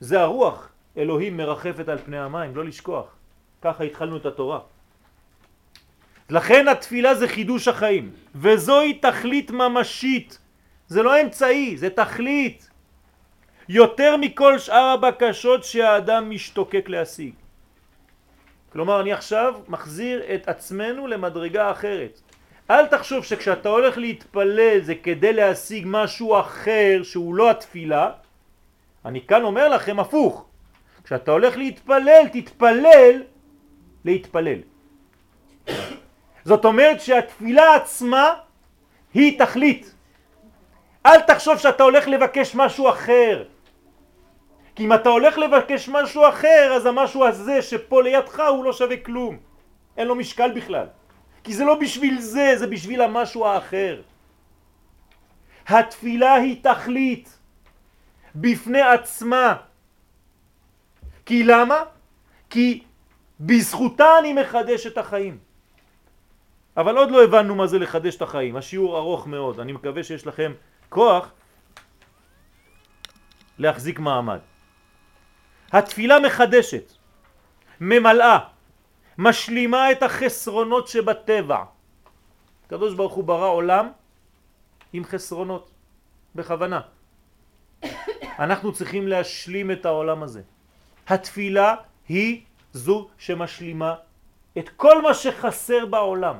[0.03, 3.05] זה הרוח, אלוהים מרחפת על פני המים, לא לשכוח.
[3.61, 4.59] ככה התחלנו את התורה.
[6.29, 10.39] לכן התפילה זה חידוש החיים, וזוהי תכלית ממשית.
[10.87, 12.69] זה לא אמצעי, זה תכלית.
[13.69, 17.33] יותר מכל שאר הבקשות שהאדם משתוקק להשיג.
[18.71, 22.21] כלומר, אני עכשיו מחזיר את עצמנו למדרגה אחרת.
[22.71, 28.22] אל תחשוב שכשאתה הולך להתפלל זה כדי להשיג משהו אחר שהוא לא התפילה.
[29.05, 30.45] אני כאן אומר לכם הפוך.
[31.03, 33.23] כשאתה הולך להתפלל, תתפלל
[34.05, 34.59] להתפלל.
[36.45, 38.33] זאת אומרת שהתפילה עצמה
[39.13, 39.95] היא תכלית.
[41.05, 43.43] אל תחשוב שאתה הולך לבקש משהו אחר.
[44.75, 48.97] כי אם אתה הולך לבקש משהו אחר, אז המשהו הזה שפה לידך הוא לא שווה
[48.97, 49.37] כלום.
[49.97, 50.85] אין לו משקל בכלל.
[51.43, 54.01] כי זה לא בשביל זה, זה בשביל המשהו האחר.
[55.67, 57.37] התפילה היא תכלית
[58.35, 59.55] בפני עצמה.
[61.25, 61.83] כי למה?
[62.49, 62.83] כי
[63.39, 65.37] בזכותה אני מחדש את החיים.
[66.77, 68.55] אבל עוד לא הבנו מה זה לחדש את החיים.
[68.55, 70.53] השיעור ארוך מאוד, אני מקווה שיש לכם
[70.89, 71.31] כוח
[73.57, 74.39] להחזיק מעמד.
[75.71, 76.93] התפילה מחדשת,
[77.81, 78.39] ממלאה,
[79.17, 81.63] משלימה את החסרונות שבטבע.
[82.65, 83.91] הקדוש ברוך הוא ברא עולם
[84.93, 85.71] עם חסרונות,
[86.35, 86.81] בכוונה.
[88.39, 90.41] אנחנו צריכים להשלים את העולם הזה.
[91.07, 91.75] התפילה
[92.07, 92.41] היא
[92.73, 93.95] זו שמשלימה
[94.57, 96.35] את כל מה שחסר בעולם.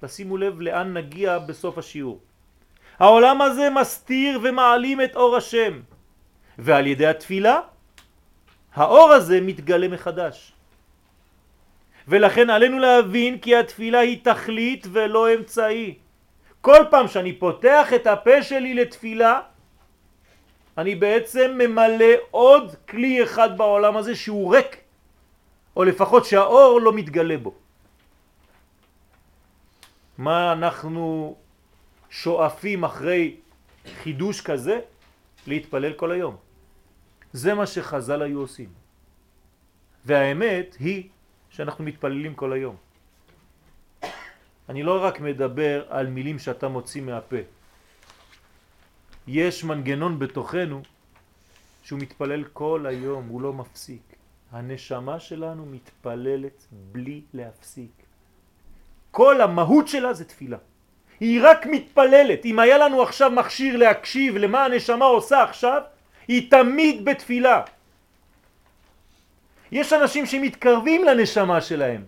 [0.00, 2.20] תשימו לב לאן נגיע בסוף השיעור.
[2.98, 5.80] העולם הזה מסתיר ומעלים את אור השם,
[6.58, 7.60] ועל ידי התפילה
[8.74, 10.52] האור הזה מתגלה מחדש.
[12.08, 15.94] ולכן עלינו להבין כי התפילה היא תכלית ולא אמצעי.
[16.60, 19.40] כל פעם שאני פותח את הפה שלי לתפילה,
[20.78, 24.76] אני בעצם ממלא עוד כלי אחד בעולם הזה שהוא ריק
[25.76, 27.54] או לפחות שהאור לא מתגלה בו.
[30.18, 31.36] מה אנחנו
[32.10, 33.36] שואפים אחרי
[34.02, 34.80] חידוש כזה?
[35.46, 36.36] להתפלל כל היום.
[37.32, 38.68] זה מה שחז"ל היו עושים.
[40.04, 41.08] והאמת היא
[41.50, 42.76] שאנחנו מתפללים כל היום.
[44.68, 47.42] אני לא רק מדבר על מילים שאתה מוציא מהפה.
[49.26, 50.82] יש מנגנון בתוכנו
[51.82, 54.02] שהוא מתפלל כל היום, הוא לא מפסיק.
[54.52, 57.90] הנשמה שלנו מתפללת בלי להפסיק.
[59.10, 60.58] כל המהות שלה זה תפילה.
[61.20, 62.44] היא רק מתפללת.
[62.44, 65.82] אם היה לנו עכשיו מכשיר להקשיב למה הנשמה עושה עכשיו,
[66.28, 67.62] היא תמיד בתפילה.
[69.72, 72.04] יש אנשים שמתקרבים לנשמה שלהם,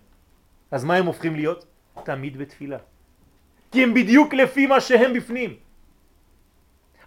[0.71, 1.67] אז מה הם הופכים להיות?
[2.05, 2.79] תמיד בתפילה.
[3.73, 5.64] כי הם בדיוק לפי מה שהם בפנים.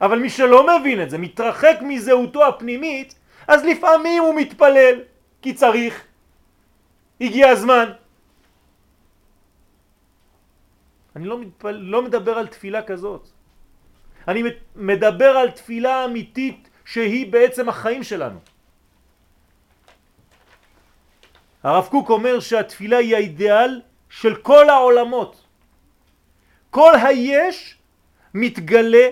[0.01, 3.15] אבל מי שלא מבין את זה, מתרחק מזהותו הפנימית,
[3.47, 5.01] אז לפעמים הוא מתפלל,
[5.41, 6.03] כי צריך.
[7.21, 7.91] הגיע הזמן.
[11.15, 11.71] אני לא, מתפל...
[11.71, 13.29] לא מדבר על תפילה כזאת.
[14.27, 14.43] אני
[14.75, 18.39] מדבר על תפילה אמיתית שהיא בעצם החיים שלנו.
[21.63, 25.43] הרב קוק אומר שהתפילה היא האידיאל של כל העולמות.
[26.69, 27.77] כל היש
[28.33, 29.07] מתגלה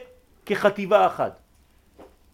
[0.45, 1.39] כחטיבה אחת.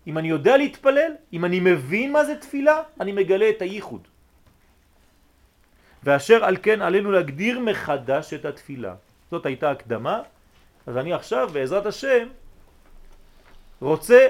[0.08, 4.08] אם אני יודע להתפלל, אם אני מבין מה זה תפילה, אני מגלה את הייחוד.
[6.04, 8.96] ואשר על כן עלינו להגדיר מחדש את התפילה.
[9.32, 10.22] זאת הייתה הקדמה,
[10.88, 12.28] אז אני עכשיו בעזרת השם
[13.82, 14.28] רוצה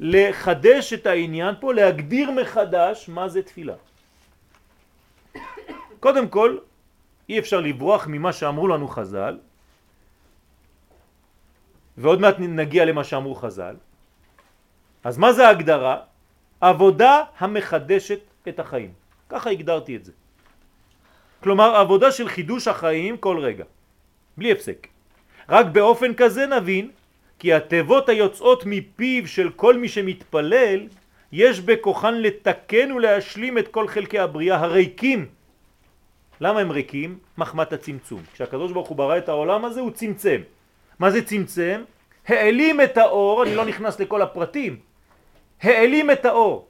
[0.00, 3.74] לחדש את העניין פה, להגדיר מחדש מה זה תפילה.
[6.00, 6.58] קודם כל,
[7.28, 9.38] אי אפשר לברוח ממה שאמרו לנו חז"ל,
[11.98, 13.76] ועוד מעט נגיע למה שאמרו חז"ל.
[15.04, 15.96] אז מה זה ההגדרה?
[16.60, 18.92] עבודה המחדשת את החיים.
[19.28, 20.12] ככה הגדרתי את זה.
[21.42, 23.64] כלומר עבודה של חידוש החיים כל רגע,
[24.36, 24.86] בלי הפסק.
[25.48, 26.90] רק באופן כזה נבין
[27.38, 30.88] כי התיבות היוצאות מפיו של כל מי שמתפלל
[31.32, 35.26] יש בכוחן לתקן ולהשלים את כל חלקי הבריאה הריקים.
[36.40, 37.18] למה הם ריקים?
[37.38, 38.22] מחמת הצמצום.
[38.32, 40.40] כשהקדוש ברוך הוא ברא את העולם הזה הוא צמצם.
[40.98, 41.82] מה זה צמצם?
[42.28, 44.78] העלים את האור, אני לא נכנס לכל הפרטים,
[45.62, 46.68] העלים את האור.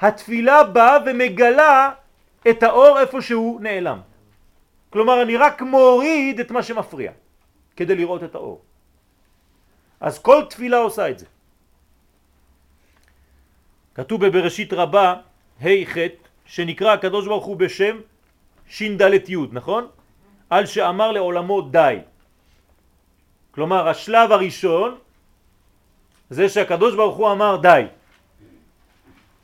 [0.00, 1.90] התפילה באה ומגלה
[2.50, 4.00] את האור איפה שהוא נעלם.
[4.90, 7.12] כלומר אני רק מוריד את מה שמפריע
[7.76, 8.60] כדי לראות את האור.
[10.00, 11.26] אז כל תפילה עושה את זה.
[13.94, 15.14] כתוב בבראשית רבה,
[15.60, 15.96] ה' ח',
[16.46, 18.00] שנקרא הקדוש ברוך הוא בשם
[18.68, 19.86] ש"ד י', נכון?
[20.50, 21.98] על שאמר לעולמו די.
[23.60, 24.98] כלומר השלב הראשון
[26.32, 27.92] זה שהקדוש ברוך הוא אמר די.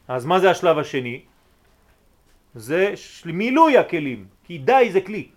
[0.09, 1.29] אז מה זה השלב השני?
[2.55, 2.97] זה
[3.29, 5.29] מילוי הכלים, כי די זה כלי.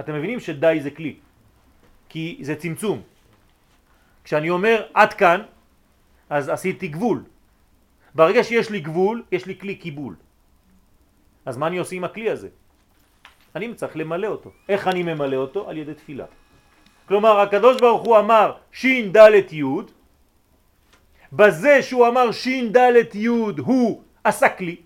[0.00, 1.16] אתם מבינים שדי זה כלי,
[2.12, 3.00] כי זה צמצום.
[4.24, 5.48] כשאני אומר עד כאן,
[6.28, 7.24] אז עשיתי גבול.
[8.12, 10.20] ברגע שיש לי גבול, יש לי כלי קיבול.
[11.48, 12.48] אז מה אני עושה עם הכלי הזה?
[13.56, 14.52] אני צריך למלא אותו.
[14.68, 15.64] איך אני ממלא אותו?
[15.64, 16.28] על ידי תפילה.
[17.10, 19.90] כלומר הקדוש ברוך הוא אמר שין דלת יוד,
[21.32, 24.76] בזה שהוא אמר שין דלת יוד הוא עסק לי,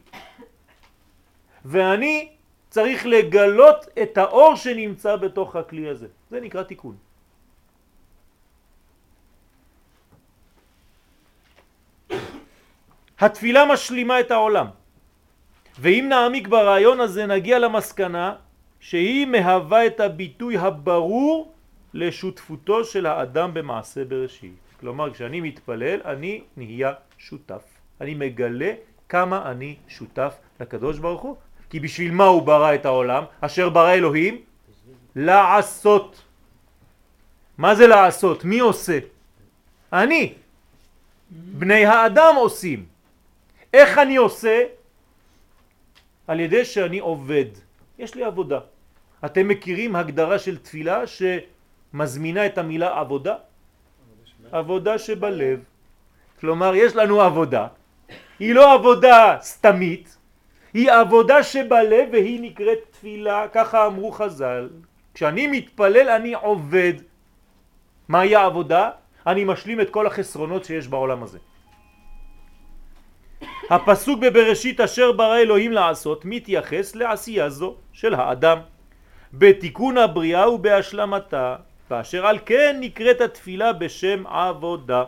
[1.65, 2.29] ואני
[2.73, 6.09] צריך לגלות את האור שנמצא בתוך הכלי הזה.
[6.31, 6.97] זה נקרא תיקון.
[13.21, 14.67] התפילה משלימה את העולם.
[15.79, 18.35] ואם נעמיק ברעיון הזה נגיע למסקנה
[18.81, 21.54] שהיא מהווה את הביטוי הברור
[21.95, 24.59] לשותפותו של האדם במעשה בראשית.
[24.81, 27.63] כלומר, כשאני מתפלל, אני נהיה שותף.
[28.01, 28.73] אני מגלה
[29.09, 31.37] כמה אני שותף לקדוש ברוך הוא.
[31.71, 33.25] כי בשביל מה הוא ברא את העולם?
[33.41, 34.43] אשר ברא אלוהים?
[35.17, 36.23] לעשות.
[37.59, 38.45] מה זה לעשות?
[38.45, 38.99] מי עושה?
[39.93, 40.35] אני.
[41.31, 42.87] בני האדם עושים.
[43.75, 44.63] איך אני עושה?
[46.27, 47.55] על ידי שאני עובד.
[47.99, 48.61] יש לי עבודה.
[49.25, 51.23] אתם מכירים הגדרה של תפילה ש...
[51.95, 53.35] מזמינה את המילה עבודה?
[54.53, 55.59] עבודה שבלב.
[56.41, 57.67] כלומר, יש לנו עבודה.
[58.39, 60.19] היא לא עבודה סתמית,
[60.75, 64.69] היא עבודה שבלב והיא נקראת תפילה, ככה אמרו חז"ל.
[65.15, 66.93] כשאני מתפלל אני עובד.
[68.09, 68.91] מהי העבודה?
[69.27, 71.39] אני משלים את כל החסרונות שיש בעולם הזה.
[73.71, 78.59] הפסוק בבראשית אשר ברא אלוהים לעשות מתייחס לעשייה זו של האדם
[79.33, 81.57] בתיקון הבריאה ובהשלמתה
[81.91, 85.05] ואשר על כן נקראת התפילה בשם עבודה.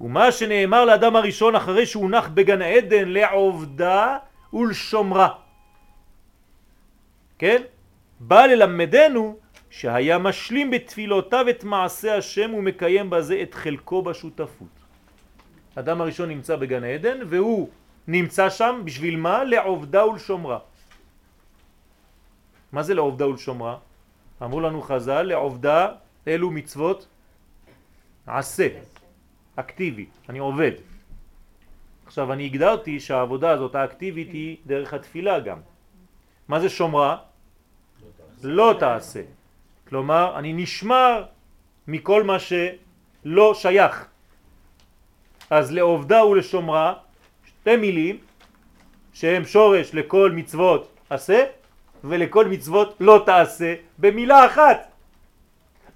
[0.00, 4.18] ומה שנאמר לאדם הראשון אחרי שהוא נח בגן עדן לעובדה
[4.52, 5.28] ולשומרה.
[7.38, 7.62] כן?
[8.20, 9.36] בא ללמדנו
[9.70, 14.74] שהיה משלים בתפילותיו את מעשה השם ומקיים בזה את חלקו בשותפות.
[15.74, 17.68] אדם הראשון נמצא בגן עדן והוא
[18.08, 19.44] נמצא שם בשביל מה?
[19.44, 20.58] לעובדה ולשומרה.
[22.72, 23.76] מה זה לעובדה ולשומרה?
[24.42, 25.88] אמרו לנו חז"ל, לעובדה
[26.28, 27.06] אלו מצוות
[28.26, 28.68] עשה,
[29.56, 30.72] אקטיבי, אני עובד.
[32.06, 35.58] עכשיו אני הגדרתי שהעבודה הזאת האקטיבית היא דרך התפילה גם.
[36.48, 37.16] מה זה שומרה?
[38.42, 39.22] לא תעשה.
[39.88, 41.24] כלומר, אני נשמר
[41.88, 44.06] מכל מה שלא שייך.
[45.50, 46.94] אז לעובדה ולשומרה,
[47.46, 48.18] שתי מילים
[49.12, 51.44] שהם שורש לכל מצוות עשה
[52.08, 54.92] ולכל מצוות לא תעשה במילה אחת.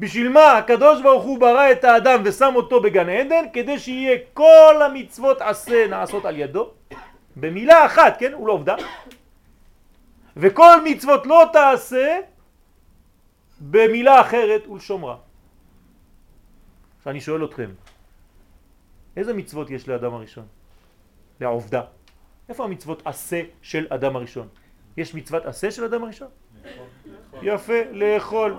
[0.01, 3.45] בשביל מה הקדוש ברוך הוא ברא את האדם ושם אותו בגן עדן?
[3.53, 6.71] כדי שיהיה כל המצוות עשה נעשות על ידו
[7.37, 8.33] במילה אחת, כן?
[8.33, 8.77] הוא לא עובדה.
[10.37, 12.19] וכל מצוות לא תעשה
[13.61, 15.17] במילה אחרת ולשומרה.
[16.99, 17.71] עכשיו אני שואל אתכם,
[19.17, 20.47] איזה מצוות יש לאדם הראשון?
[21.41, 21.83] לעובדה.
[22.49, 24.49] איפה המצוות עשה של אדם הראשון?
[24.97, 26.29] יש מצוות עשה של אדם הראשון?
[27.43, 28.57] יפה, לאכול.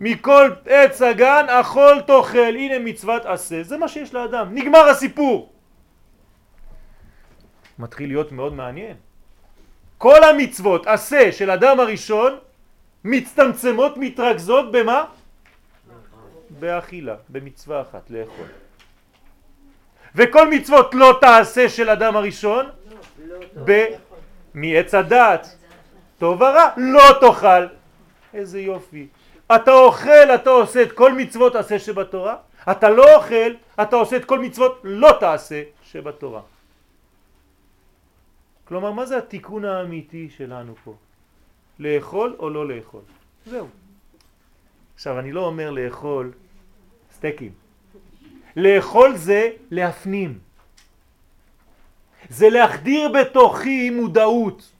[0.00, 5.52] מכל עץ הגן אכול תאכל, הנה מצוות עשה, זה מה שיש לאדם, נגמר הסיפור.
[7.78, 8.96] מתחיל להיות מאוד מעניין.
[9.98, 12.38] כל המצוות עשה של אדם הראשון
[13.04, 15.04] מצטמצמות, מתרכזות במה?
[16.50, 18.46] באכילה, במצווה אחת, לאכול.
[20.14, 22.66] וכל מצוות לא תעשה של אדם הראשון
[23.64, 23.84] ב...
[24.54, 25.56] מעץ הדעת,
[26.18, 27.66] טוב ורע, לא תאכל.
[28.34, 29.06] איזה יופי.
[29.54, 32.36] אתה אוכל, אתה עושה את כל מצוות עשה שבתורה,
[32.70, 36.40] אתה לא אוכל, אתה עושה את כל מצוות לא תעשה שבתורה.
[38.64, 40.94] כלומר, מה זה התיקון האמיתי שלנו פה?
[41.78, 43.00] לאכול או לא לאכול?
[43.46, 43.66] זהו.
[44.94, 46.32] עכשיו, אני לא אומר לאכול
[47.12, 47.52] סטייקים.
[48.56, 50.38] לאכול זה להפנים.
[52.30, 54.72] זה להחדיר בתוכי מודעות.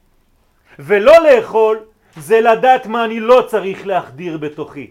[0.79, 1.79] ולא לאכול
[2.17, 4.91] זה לדעת מה אני לא צריך להחדיר בתוכי.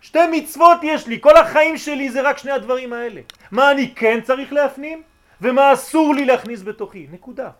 [0.00, 3.20] שתי מצוות יש לי, כל החיים שלי זה רק שני הדברים האלה.
[3.50, 5.02] מה אני כן צריך להפנים
[5.40, 7.50] ומה אסור לי להכניס בתוכי, נקודה.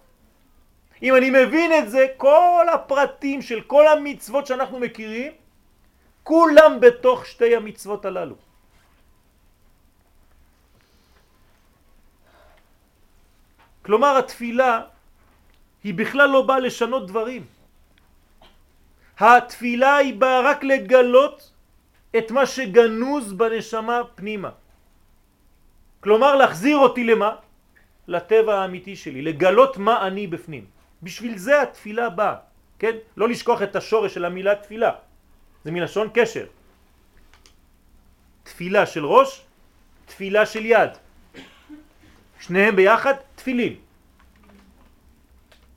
[1.02, 5.32] אם אני מבין את זה, כל הפרטים של כל המצוות שאנחנו מכירים,
[6.22, 8.47] כולם בתוך שתי המצוות הללו.
[13.88, 14.80] כלומר התפילה
[15.84, 17.48] היא בכלל לא באה לשנות דברים.
[19.16, 21.36] התפילה היא באה רק לגלות
[22.12, 24.50] את מה שגנוז בנשמה פנימה.
[26.04, 27.30] כלומר להחזיר אותי למה?
[28.12, 30.64] לטבע האמיתי שלי, לגלות מה אני בפנים.
[31.00, 32.44] בשביל זה התפילה באה,
[32.76, 32.94] כן?
[33.16, 34.92] לא לשכוח את השורש של המילה תפילה,
[35.64, 36.46] זה מלשון קשר.
[38.44, 39.28] תפילה של ראש,
[40.12, 41.07] תפילה של יד.
[42.40, 43.76] שניהם ביחד תפילים.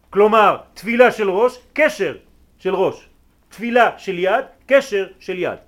[0.09, 2.17] כלומר, תפילה של ראש, קשר
[2.59, 3.07] של ראש.
[3.49, 5.59] תפילה של יד, קשר של יד.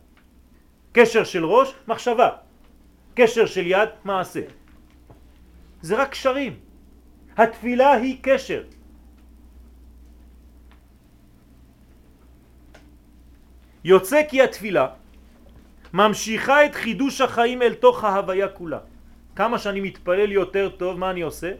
[0.91, 2.29] קשר של ראש, מחשבה.
[3.15, 4.41] קשר של יד, מעשה.
[5.81, 6.59] זה רק קשרים.
[7.37, 8.63] התפילה היא קשר.
[13.83, 14.87] יוצא כי התפילה
[15.93, 18.92] ממשיכה את חידוש החיים אל תוך ההוויה כולה.
[19.35, 21.51] כמה שאני מתפלל יותר טוב, מה אני עושה?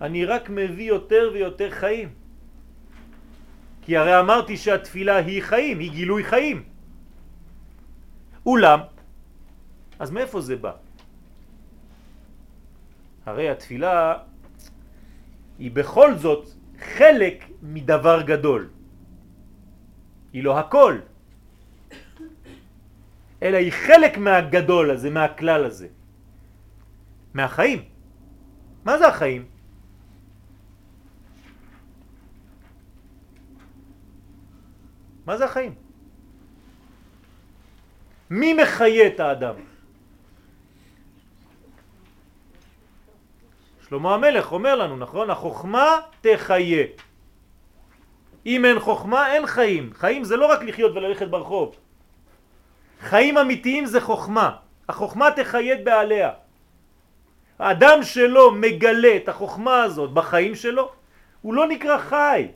[0.00, 2.08] אני רק מביא יותר ויותר חיים.
[3.82, 6.62] כי הרי אמרתי שהתפילה היא חיים, היא גילוי חיים.
[8.46, 8.80] אולם,
[9.98, 10.72] אז מאיפה זה בא?
[13.26, 14.14] הרי התפילה
[15.58, 16.48] היא בכל זאת
[16.78, 18.68] חלק מדבר גדול.
[20.32, 20.98] היא לא הכל,
[23.42, 25.88] אלא היא חלק מהגדול הזה, מהכלל הזה.
[27.38, 27.84] מהחיים.
[28.84, 29.42] מה זה החיים?
[35.26, 35.74] מה זה החיים?
[38.30, 39.54] מי מחיה את האדם?
[43.88, 45.30] שלמה המלך אומר לנו, נכון?
[45.30, 45.86] החוכמה
[46.20, 46.84] תחיה.
[48.46, 49.84] אם אין חוכמה אין חיים.
[49.94, 51.76] חיים זה לא רק לחיות וללכת ברחוב.
[53.00, 54.56] חיים אמיתיים זה חוכמה.
[54.88, 56.47] החוכמה תחיה את בעליה.
[57.58, 60.92] האדם שלו מגלה את החוכמה הזאת בחיים שלו,
[61.42, 62.48] הוא לא נקרא חי.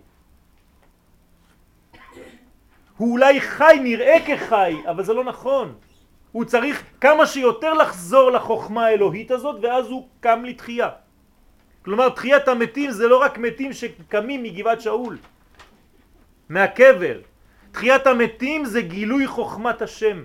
[2.96, 5.74] הוא אולי חי, נראה כחי, אבל זה לא נכון.
[6.32, 10.88] הוא צריך כמה שיותר לחזור לחוכמה האלוהית הזאת ואז הוא קם לתחייה.
[11.84, 15.18] כלומר תחיית המתים זה לא רק מתים שקמים מגבעת שאול,
[16.48, 17.20] מהקבר.
[17.72, 20.24] תחיית המתים זה גילוי חוכמת השם.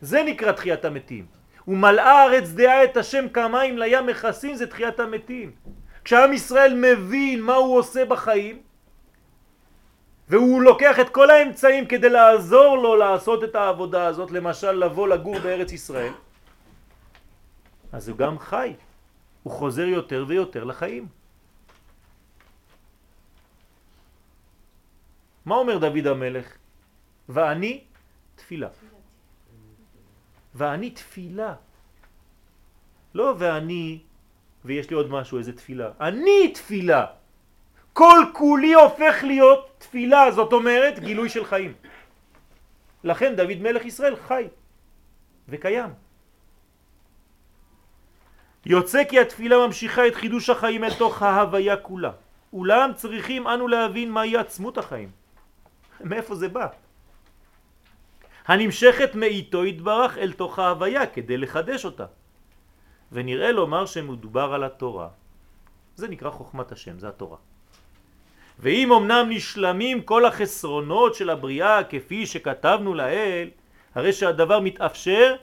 [0.00, 1.41] זה נקרא תחיית המתים.
[1.68, 5.50] ומלאה הארץ דעה את השם כמים לים מכסים זה תחיית המתים.
[6.04, 8.62] כשעם ישראל מבין מה הוא עושה בחיים
[10.28, 15.38] והוא לוקח את כל האמצעים כדי לעזור לו לעשות את העבודה הזאת, למשל לבוא לגור
[15.38, 16.12] בארץ ישראל,
[17.92, 18.74] אז הוא גם חי,
[19.42, 21.06] הוא חוזר יותר ויותר לחיים.
[25.44, 26.46] מה אומר דוד המלך?
[27.28, 27.84] ואני
[28.36, 28.68] תפילה.
[30.54, 31.54] ואני תפילה.
[33.14, 34.00] לא ואני,
[34.64, 35.90] ויש לי עוד משהו, איזה תפילה.
[36.00, 37.06] אני תפילה.
[37.92, 41.72] כל כולי הופך להיות תפילה, זאת אומרת גילוי של חיים.
[43.04, 44.48] לכן דוד מלך ישראל חי
[45.48, 45.90] וקיים.
[48.66, 52.12] יוצא כי התפילה ממשיכה את חידוש החיים אל תוך ההוויה כולה.
[52.52, 55.10] אולם צריכים אנו להבין מהי עצמות החיים.
[56.00, 56.66] מאיפה זה בא?
[58.46, 62.06] הנמשכת מאיתו יתברך אל תוך ההוויה כדי לחדש אותה.
[63.12, 65.08] ונראה לומר שמדובר על התורה.
[65.96, 67.36] זה נקרא חוכמת השם, זה התורה.
[68.58, 73.48] ואם אמנם נשלמים כל החסרונות של הבריאה כפי שכתבנו לאל,
[73.94, 75.36] הרי שהדבר מתאפשר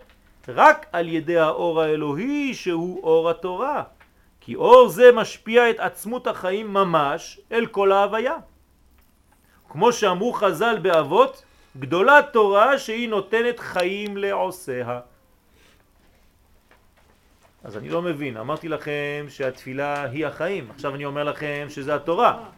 [0.47, 3.83] רק על ידי האור האלוהי שהוא אור התורה.
[4.41, 8.35] כי אור זה משפיע את עצמות החיים ממש אל כל ההוויה.
[9.69, 11.43] כמו שאמרו חז"ל באבות,
[11.79, 14.99] גדולה תורה שהיא נותנת חיים לעושיה.
[17.63, 22.49] אז אני לא מבין, אמרתי לכם שהתפילה היא החיים, עכשיו אני אומר לכם שזה התורה.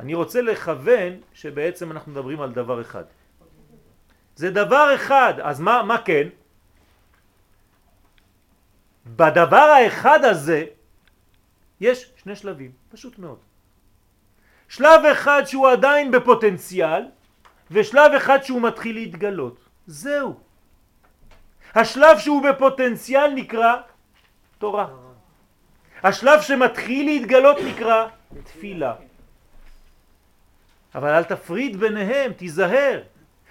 [0.00, 3.04] אני רוצה לכוון שבעצם אנחנו מדברים על דבר אחד.
[4.36, 6.28] זה דבר אחד, אז מה, מה כן?
[9.06, 10.64] בדבר האחד הזה
[11.80, 13.38] יש שני שלבים, פשוט מאוד.
[14.68, 17.02] שלב אחד שהוא עדיין בפוטנציאל,
[17.70, 19.58] ושלב אחד שהוא מתחיל להתגלות.
[19.86, 20.34] זהו.
[21.74, 23.76] השלב שהוא בפוטנציאל נקרא
[24.58, 24.86] תורה.
[26.02, 28.06] השלב שמתחיל להתגלות נקרא
[28.44, 28.94] תפילה.
[30.94, 33.02] אבל אל תפריד ביניהם, תיזהר.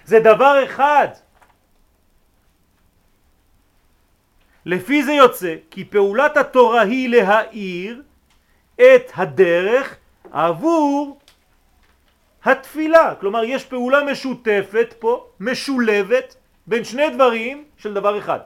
[0.06, 1.08] זה דבר אחד.
[4.66, 8.04] לפי זה יוצא כי פעולת התורה היא להאיר
[8.76, 9.98] את הדרך
[10.32, 11.19] עבור
[12.44, 13.16] התפילה.
[13.20, 16.36] כלומר, יש פעולה משותפת פה, משולבת,
[16.68, 18.40] בין שני דברים של דבר אחד.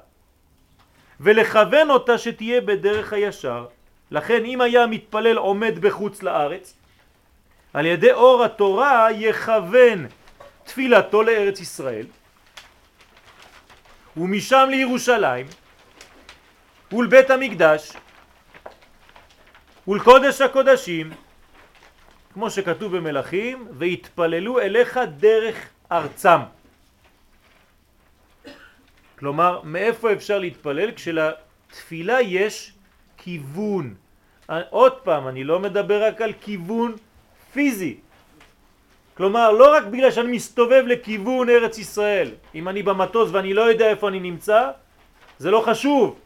[1.19, 3.65] ולכוון אותה שתהיה בדרך הישר.
[4.11, 6.73] לכן אם היה מתפלל עומד בחוץ לארץ,
[7.73, 10.07] על ידי אור התורה יכוון
[10.63, 12.05] תפילתו לארץ ישראל
[14.17, 15.45] ומשם לירושלים
[16.91, 17.91] ולבית המקדש
[19.87, 21.11] ולקודש הקודשים
[22.33, 26.39] כמו שכתוב במלכים והתפללו אליך דרך ארצם
[29.23, 30.91] כלומר מאיפה אפשר להתפלל?
[30.91, 32.73] כשלתפילה יש
[33.17, 33.93] כיוון
[34.69, 36.95] עוד פעם אני לא מדבר רק על כיוון
[37.53, 37.97] פיזי.
[39.13, 43.89] כלומר, לא רק בגלל שאני מסתובב לכיוון ארץ ישראל, אם אני במטוס ואני לא יודע
[43.89, 44.71] איפה אני נמצא,
[45.37, 46.19] זה לא חשוב.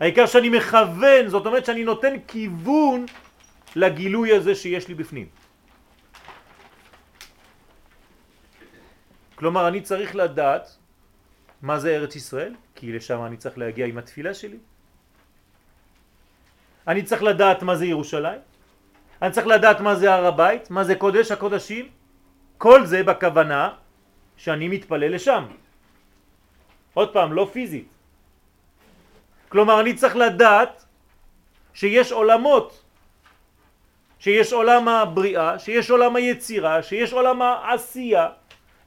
[0.00, 3.06] העיקר שאני מכוון, זאת אומרת שאני נותן כיוון
[3.76, 5.28] לגילוי הזה שיש לי בפנים.
[9.34, 10.76] כלומר, אני צריך לדעת
[11.62, 14.58] מה זה ארץ ישראל, כי לשם אני צריך להגיע עם התפילה שלי.
[16.88, 18.40] אני צריך לדעת מה זה ירושלים,
[19.22, 21.88] אני צריך לדעת מה זה הר הבית, מה זה קודש הקודשים,
[22.58, 23.70] כל זה בכוונה
[24.36, 25.44] שאני מתפלל לשם.
[26.94, 27.88] עוד פעם, לא פיזית.
[29.48, 30.84] כלומר, אני צריך לדעת
[31.74, 32.84] שיש עולמות,
[34.18, 38.28] שיש עולם הבריאה, שיש עולם היצירה, שיש עולם העשייה,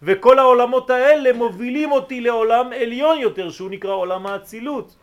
[0.03, 4.95] וכל העולמות האלה מובילים אותי לעולם עליון יותר, שהוא נקרא עולם האצילות.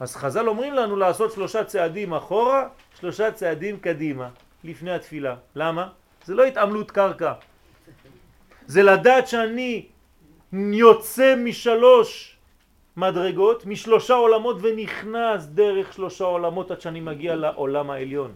[0.00, 2.68] אז חז"ל אומרים לנו לעשות שלושה צעדים אחורה,
[3.00, 4.28] שלושה צעדים קדימה,
[4.64, 5.34] לפני התפילה.
[5.56, 5.88] למה?
[6.24, 7.32] זה לא התעמלות קרקע.
[8.66, 9.86] זה לדעת שאני
[10.52, 12.36] יוצא משלוש
[12.96, 18.34] מדרגות, משלושה עולמות ונכנס דרך שלושה עולמות עד שאני מגיע לעולם העליון.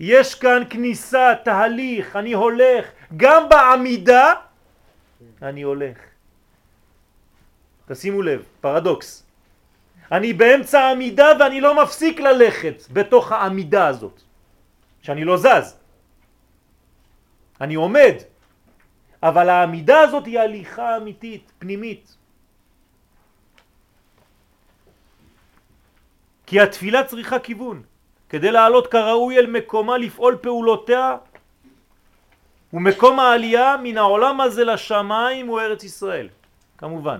[0.00, 4.34] יש כאן כניסה, תהליך, אני הולך, גם בעמידה
[5.42, 5.98] אני הולך.
[7.88, 9.26] תשימו לב, פרדוקס.
[10.12, 14.20] אני באמצע העמידה ואני לא מפסיק ללכת בתוך העמידה הזאת,
[15.02, 15.76] שאני לא זז.
[17.60, 18.14] אני עומד,
[19.22, 22.16] אבל העמידה הזאת היא הליכה אמיתית, פנימית.
[26.46, 27.82] כי התפילה צריכה כיוון.
[28.28, 31.16] כדי לעלות כראוי אל מקומה לפעול פעולותיה
[32.72, 36.28] ומקום העלייה מן העולם הזה לשמיים הוא ארץ ישראל,
[36.78, 37.18] כמובן.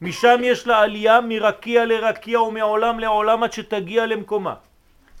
[0.00, 4.54] משם יש לה עלייה מרקיע לרקיע ומעולם לעולם עד שתגיע למקומה.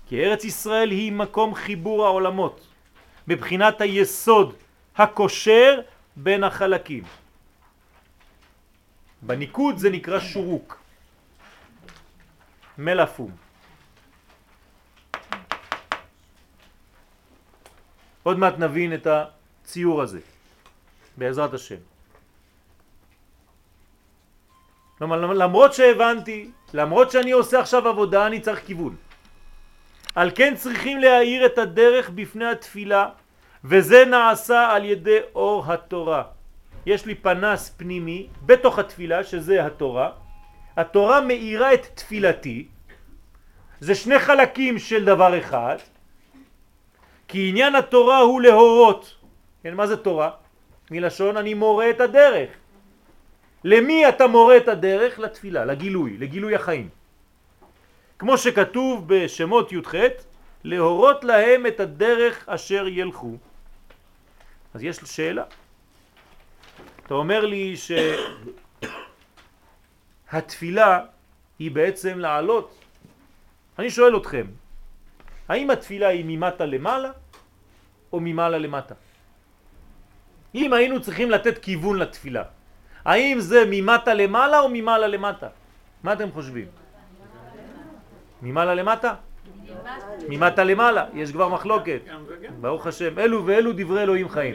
[0.08, 2.66] כי ארץ ישראל היא מקום חיבור העולמות,
[3.28, 4.54] מבחינת היסוד
[4.96, 5.80] הקושר
[6.16, 7.04] בין החלקים.
[9.22, 10.78] בניקוד זה נקרא שורוק,
[12.78, 13.47] מלאפום.
[18.28, 20.20] עוד מעט נבין את הציור הזה,
[21.16, 21.80] בעזרת השם.
[25.00, 28.96] למרות שהבנתי, למרות שאני עושה עכשיו עבודה, אני צריך כיוון.
[30.14, 33.08] על כן צריכים להאיר את הדרך בפני התפילה,
[33.64, 36.22] וזה נעשה על ידי אור התורה.
[36.86, 40.10] יש לי פנס פנימי בתוך התפילה, שזה התורה.
[40.76, 42.68] התורה מאירה את תפילתי.
[43.80, 45.76] זה שני חלקים של דבר אחד,
[47.28, 49.14] כי עניין התורה הוא להורות.
[49.62, 50.30] כן, מה זה תורה?
[50.90, 52.50] מלשון אני מורה את הדרך.
[53.64, 55.18] למי אתה מורה את הדרך?
[55.18, 56.88] לתפילה, לגילוי, לגילוי החיים.
[58.18, 59.94] כמו שכתוב בשמות י"ח,
[60.64, 63.36] להורות להם את הדרך אשר ילכו.
[64.74, 65.44] אז יש שאלה.
[67.06, 67.74] אתה אומר לי
[70.30, 71.00] שהתפילה
[71.58, 72.84] היא בעצם לעלות.
[73.78, 74.46] אני שואל אתכם,
[75.48, 77.10] האם התפילה היא ממטה למעלה
[78.12, 78.94] או ממעלה למטה?
[80.54, 82.42] אם היינו צריכים לתת כיוון לתפילה,
[83.04, 85.48] האם זה ממטה למעלה או ממעלה למטה?
[86.02, 86.66] מה אתם חושבים?
[88.42, 89.14] ממעלה למטה?
[90.28, 92.00] ממטה למעלה, יש כבר מחלוקת.
[92.60, 94.54] ברוך השם, אלו ואלו דברי אלוהים חיים.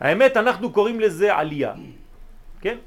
[0.00, 1.74] האמת, אנחנו קוראים לזה עלייה,
[2.60, 2.78] כן?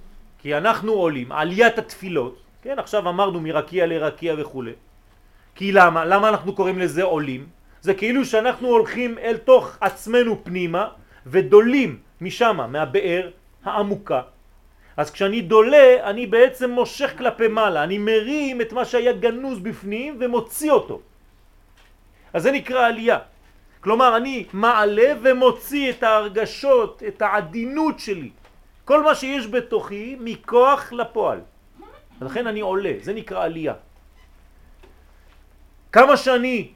[0.41, 2.79] כי אנחנו עולים, עליית התפילות, כן?
[2.79, 4.63] עכשיו אמרנו מרקיע לרקיע וכו'.
[5.55, 6.05] כי למה?
[6.05, 7.47] למה אנחנו קוראים לזה עולים?
[7.81, 10.87] זה כאילו שאנחנו הולכים אל תוך עצמנו פנימה
[11.25, 13.29] ודולים משם, מהבאר
[13.63, 14.21] העמוקה.
[14.97, 20.17] אז כשאני דולה, אני בעצם מושך כלפי מעלה, אני מרים את מה שהיה גנוז בפנים
[20.19, 21.01] ומוציא אותו.
[22.33, 23.19] אז זה נקרא עלייה.
[23.81, 28.29] כלומר, אני מעלה ומוציא את ההרגשות, את העדינות שלי.
[28.85, 31.39] כל מה שיש בתוכי מכוח לפועל.
[32.21, 33.73] לכן אני עולה, זה נקרא עלייה.
[35.95, 36.67] כמה שאני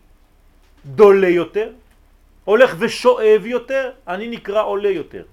[0.86, 1.70] דולה יותר,
[2.46, 5.24] הולך ושואב יותר, אני נקרא עולה יותר.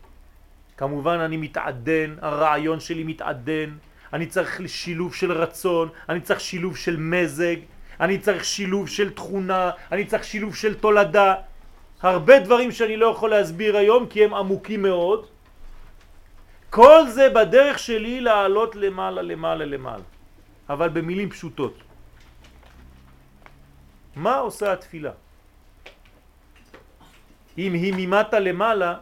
[0.77, 3.71] כמובן אני מתעדן, הרעיון שלי מתעדן,
[4.13, 7.57] אני צריך שילוב של רצון, אני צריך שילוב של מזג,
[8.01, 11.35] אני צריך שילוב של תכונה, אני צריך שילוב של תולדה.
[12.03, 15.27] הרבה דברים שאני לא יכול להסביר היום כי הם עמוקים מאוד.
[16.71, 20.07] כל זה בדרך שלי לעלות למעלה, למעלה, למעלה.
[20.69, 21.86] אבל במילים פשוטות.
[24.17, 25.13] מה עושה התפילה?
[27.59, 28.99] אם היא ממטה למעלה,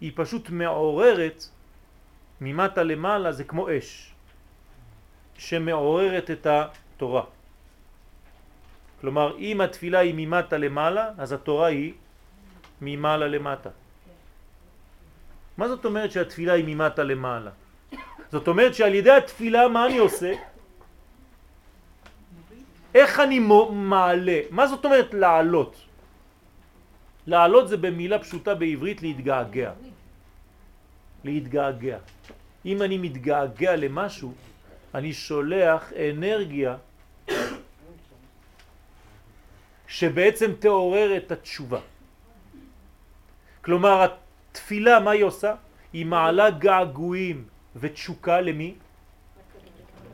[0.00, 1.44] היא פשוט מעוררת,
[2.40, 4.14] ממטה למעלה זה כמו אש,
[5.38, 7.24] שמעוררת את התורה.
[9.00, 11.92] כלומר, אם התפילה היא ממטה למעלה, אז התורה היא
[12.80, 13.70] ממעלה למטה.
[15.56, 17.50] מה זאת אומרת שהתפילה היא ממטה למעלה?
[18.32, 20.53] זאת אומרת שעל ידי התפילה מה אני עושה?
[22.94, 24.40] איך אני מעלה?
[24.50, 25.74] מה זאת אומרת לעלות?
[27.26, 29.72] לעלות זה במילה פשוטה בעברית להתגעגע.
[31.24, 31.98] להתגעגע.
[32.64, 34.32] אם אני מתגעגע למשהו,
[34.94, 36.76] אני שולח אנרגיה
[39.88, 41.80] שבעצם תעורר את התשובה.
[43.64, 45.54] כלומר, התפילה, מה היא עושה?
[45.92, 47.44] היא מעלה געגועים
[47.76, 48.74] ותשוקה למי?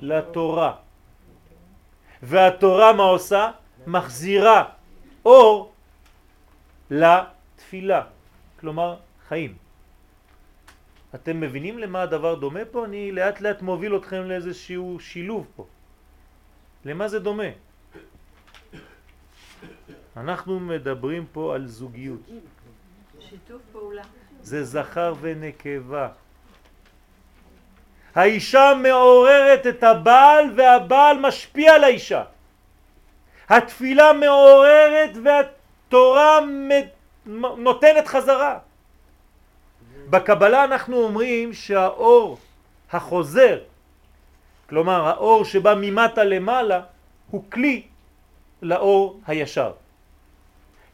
[0.01, 0.89] לתורה.
[2.23, 3.51] והתורה מה עושה?
[3.87, 4.64] מחזירה
[5.25, 5.73] אור
[6.91, 8.03] לתפילה,
[8.61, 8.97] כלומר
[9.29, 9.55] חיים.
[11.14, 12.85] אתם מבינים למה הדבר דומה פה?
[12.85, 15.66] אני לאט לאט מוביל אתכם לאיזשהו שילוב פה.
[16.85, 17.51] למה זה דומה?
[20.16, 22.31] אנחנו מדברים פה על זוגיות.
[23.21, 24.03] שיתוף פעולה.
[24.43, 26.09] זה זכר ונקבה.
[28.15, 32.23] האישה מעוררת את הבעל והבעל משפיע על האישה.
[33.49, 36.39] התפילה מעוררת והתורה
[37.57, 38.59] נותנת חזרה.
[40.11, 42.39] בקבלה אנחנו אומרים שהאור
[42.93, 43.59] החוזר,
[44.69, 46.81] כלומר האור שבא ממטה למעלה,
[47.31, 47.83] הוא כלי
[48.63, 49.73] לאור הישר.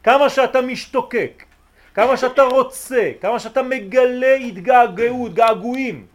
[0.03, 1.45] כמה שאתה משתוקק,
[1.95, 6.07] כמה שאתה רוצה, כמה שאתה מגלה התגעגעות, געגועים,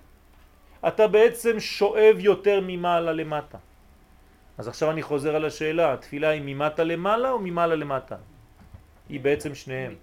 [0.87, 3.57] אתה בעצם שואב יותר ממעלה למטה.
[4.57, 8.15] אז עכשיו אני חוזר על השאלה, התפילה היא ממטה למעלה או ממעלה למטה?
[9.09, 9.95] היא בעצם שניהם.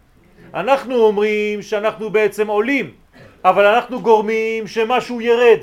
[0.54, 2.94] אנחנו אומרים שאנחנו בעצם עולים,
[3.44, 5.60] אבל אנחנו גורמים שמשהו ירד.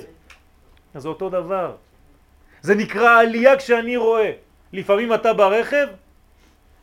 [0.94, 1.76] אז זה אותו דבר.
[2.62, 4.32] זה נקרא עלייה כשאני רואה.
[4.74, 5.88] לפעמים אתה ברכב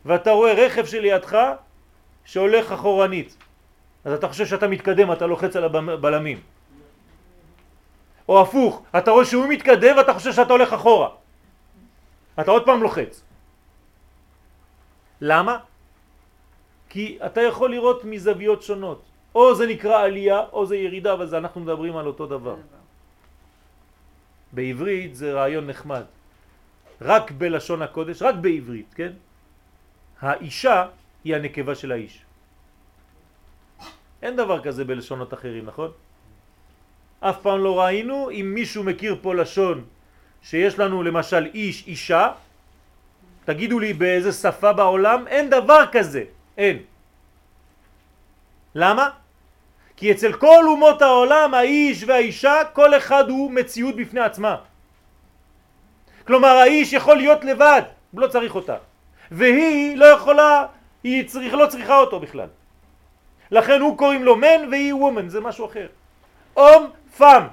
[0.05, 1.37] ואתה רואה רכב שלידך
[2.25, 3.37] שהולך אחורנית.
[4.05, 6.39] אז אתה חושב שאתה מתקדם, אתה לוחץ על הבלמים.
[8.29, 11.09] או הפוך, אתה רואה שהוא מתקדם ואתה חושב שאתה הולך אחורה.
[12.39, 13.21] אתה עוד פעם לוחץ.
[15.21, 15.57] למה?
[16.89, 19.01] כי אתה יכול לראות מזוויות שונות.
[19.35, 22.55] או זה נקרא עלייה או זה ירידה, אבל זה אנחנו מדברים על אותו דבר.
[24.53, 26.05] בעברית זה רעיון נחמד.
[27.01, 29.11] רק בלשון הקודש, רק בעברית, כן?
[30.21, 30.85] האישה
[31.23, 32.25] היא הנקבה של האיש.
[34.21, 35.91] אין דבר כזה בלשונות אחרים, נכון?
[37.23, 39.83] אף פעם לא ראינו, אם מישהו מכיר פה לשון
[40.43, 42.31] שיש לנו למשל איש, אישה,
[43.45, 46.23] תגידו לי באיזה שפה בעולם, אין דבר כזה,
[46.57, 46.77] אין.
[48.75, 49.09] למה?
[49.95, 54.55] כי אצל כל אומות העולם האיש והאישה כל אחד הוא מציאות בפני עצמה.
[56.27, 57.81] כלומר האיש יכול להיות לבד,
[58.13, 58.77] לא צריך אותה.
[59.31, 60.65] והיא לא יכולה,
[61.03, 62.47] היא צריך, לא צריכה אותו בכלל.
[63.51, 65.87] לכן הוא קוראים לו מן והיא וומן, זה משהו אחר.
[66.57, 67.43] אום, פאם,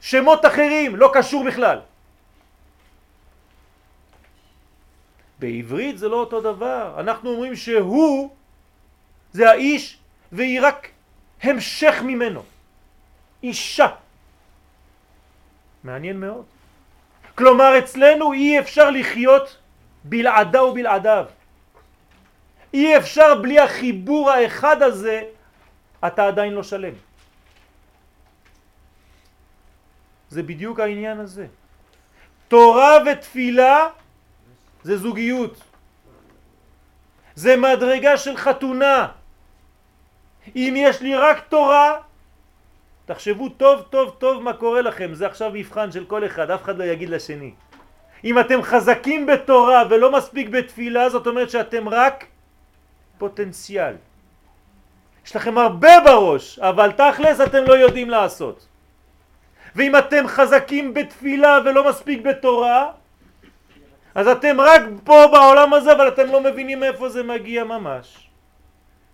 [0.00, 1.80] שמות אחרים, לא קשור בכלל.
[5.38, 8.30] בעברית זה לא אותו דבר, אנחנו אומרים שהוא
[9.32, 9.98] זה האיש
[10.32, 10.88] והיא רק
[11.42, 12.42] המשך ממנו.
[13.42, 13.86] אישה.
[15.84, 16.44] מעניין מאוד.
[17.34, 19.56] כלומר אצלנו אי אפשר לחיות
[20.04, 21.24] בלעדה ובלעדיו.
[22.74, 25.22] אי אפשר בלי החיבור האחד הזה,
[26.06, 27.07] אתה עדיין לא שלם.
[30.30, 31.46] זה בדיוק העניין הזה.
[32.48, 33.88] תורה ותפילה
[34.82, 35.62] זה זוגיות.
[37.34, 39.08] זה מדרגה של חתונה.
[40.56, 42.00] אם יש לי רק תורה,
[43.06, 46.78] תחשבו טוב טוב טוב מה קורה לכם, זה עכשיו מבחן של כל אחד, אף אחד
[46.78, 47.52] לא יגיד לשני.
[48.24, 52.24] אם אתם חזקים בתורה ולא מספיק בתפילה, זאת אומרת שאתם רק
[53.18, 53.94] פוטנציאל.
[55.26, 58.66] יש לכם הרבה בראש, אבל תכלס אתם לא יודעים לעשות.
[59.78, 62.90] ואם אתם חזקים בתפילה ולא מספיק בתורה,
[64.14, 68.28] אז אתם רק פה בעולם הזה, אבל אתם לא מבינים מאיפה זה מגיע ממש.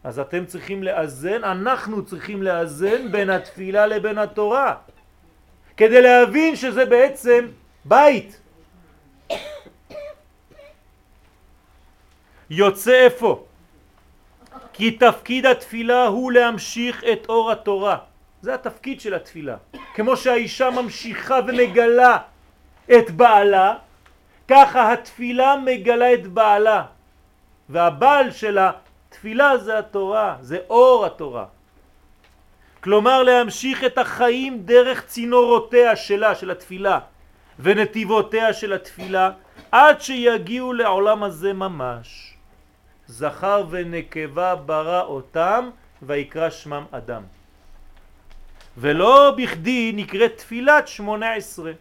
[0.04, 4.74] אז אתם צריכים לאזן, אנחנו צריכים לאזן בין התפילה לבין התורה,
[5.76, 7.48] כדי להבין שזה בעצם
[7.84, 8.40] בית.
[12.50, 13.44] יוצא איפה?
[14.72, 18.13] כי תפקיד התפילה הוא להמשיך את אור התורה.
[18.45, 19.57] זה התפקיד של התפילה.
[19.95, 22.18] כמו שהאישה ממשיכה ומגלה
[22.92, 23.74] את בעלה,
[24.49, 26.84] ככה התפילה מגלה את בעלה.
[27.68, 28.70] והבעל שלה
[29.09, 31.47] תפילה זה התורה, זה אור התורה.
[32.80, 36.99] כלומר להמשיך את החיים דרך צינורותיה שלה, של התפילה,
[37.59, 39.30] ונתיבותיה של התפילה,
[39.72, 42.34] עד שיגיעו לעולם הזה ממש.
[43.07, 45.70] זכר ונקבה ברא אותם
[46.03, 47.22] ויקרא שמם אדם.
[48.76, 51.72] ולא בכדי נקראת תפילת שמונה עשרה.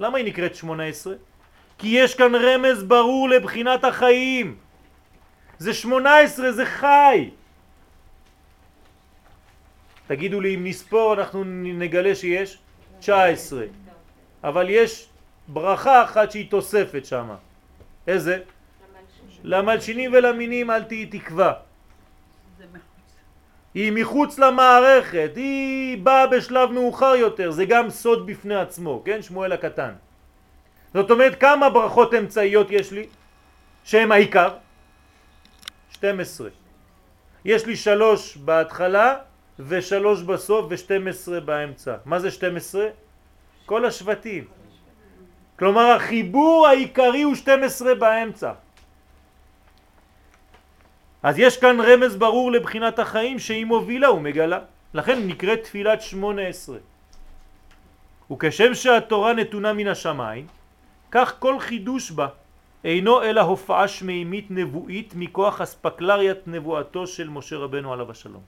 [0.00, 1.14] למה היא נקראת שמונה עשרה?
[1.78, 4.56] כי יש כאן רמז ברור לבחינת החיים.
[5.58, 7.30] זה שמונה עשרה, זה חי.
[10.06, 12.58] תגידו לי אם נספור אנחנו נגלה שיש
[13.00, 13.64] תשע עשרה.
[14.44, 15.08] אבל יש
[15.48, 17.28] ברכה אחת שהיא תוספת שם.
[18.06, 18.38] איזה?
[19.44, 21.63] למלשינים ולמינים אל תהי תקווה.
[23.74, 29.22] היא מחוץ למערכת, היא באה בשלב מאוחר יותר, זה גם סוד בפני עצמו, כן?
[29.22, 29.92] שמואל הקטן.
[30.94, 33.06] זאת אומרת כמה ברכות אמצעיות יש לי
[33.84, 34.48] שהם העיקר?
[35.90, 36.48] 12.
[37.44, 39.16] יש לי שלוש בהתחלה
[39.58, 41.94] ושלוש בסוף ו-12 באמצע.
[42.04, 42.86] מה זה 12?
[43.66, 44.44] כל השבטים.
[45.58, 48.52] כלומר החיבור העיקרי הוא 12 באמצע.
[51.24, 54.58] אז יש כאן רמז ברור לבחינת החיים שהיא מובילה ומגלה.
[54.94, 56.76] לכן נקראת תפילת 18.
[58.30, 60.46] וכשם שהתורה נתונה מן השמיים,
[61.10, 62.28] כך כל חידוש בה
[62.84, 68.42] אינו אלא הופעה שמימית נבואית מכוח אספקלריית נבואתו של משה רבנו עליו השלום.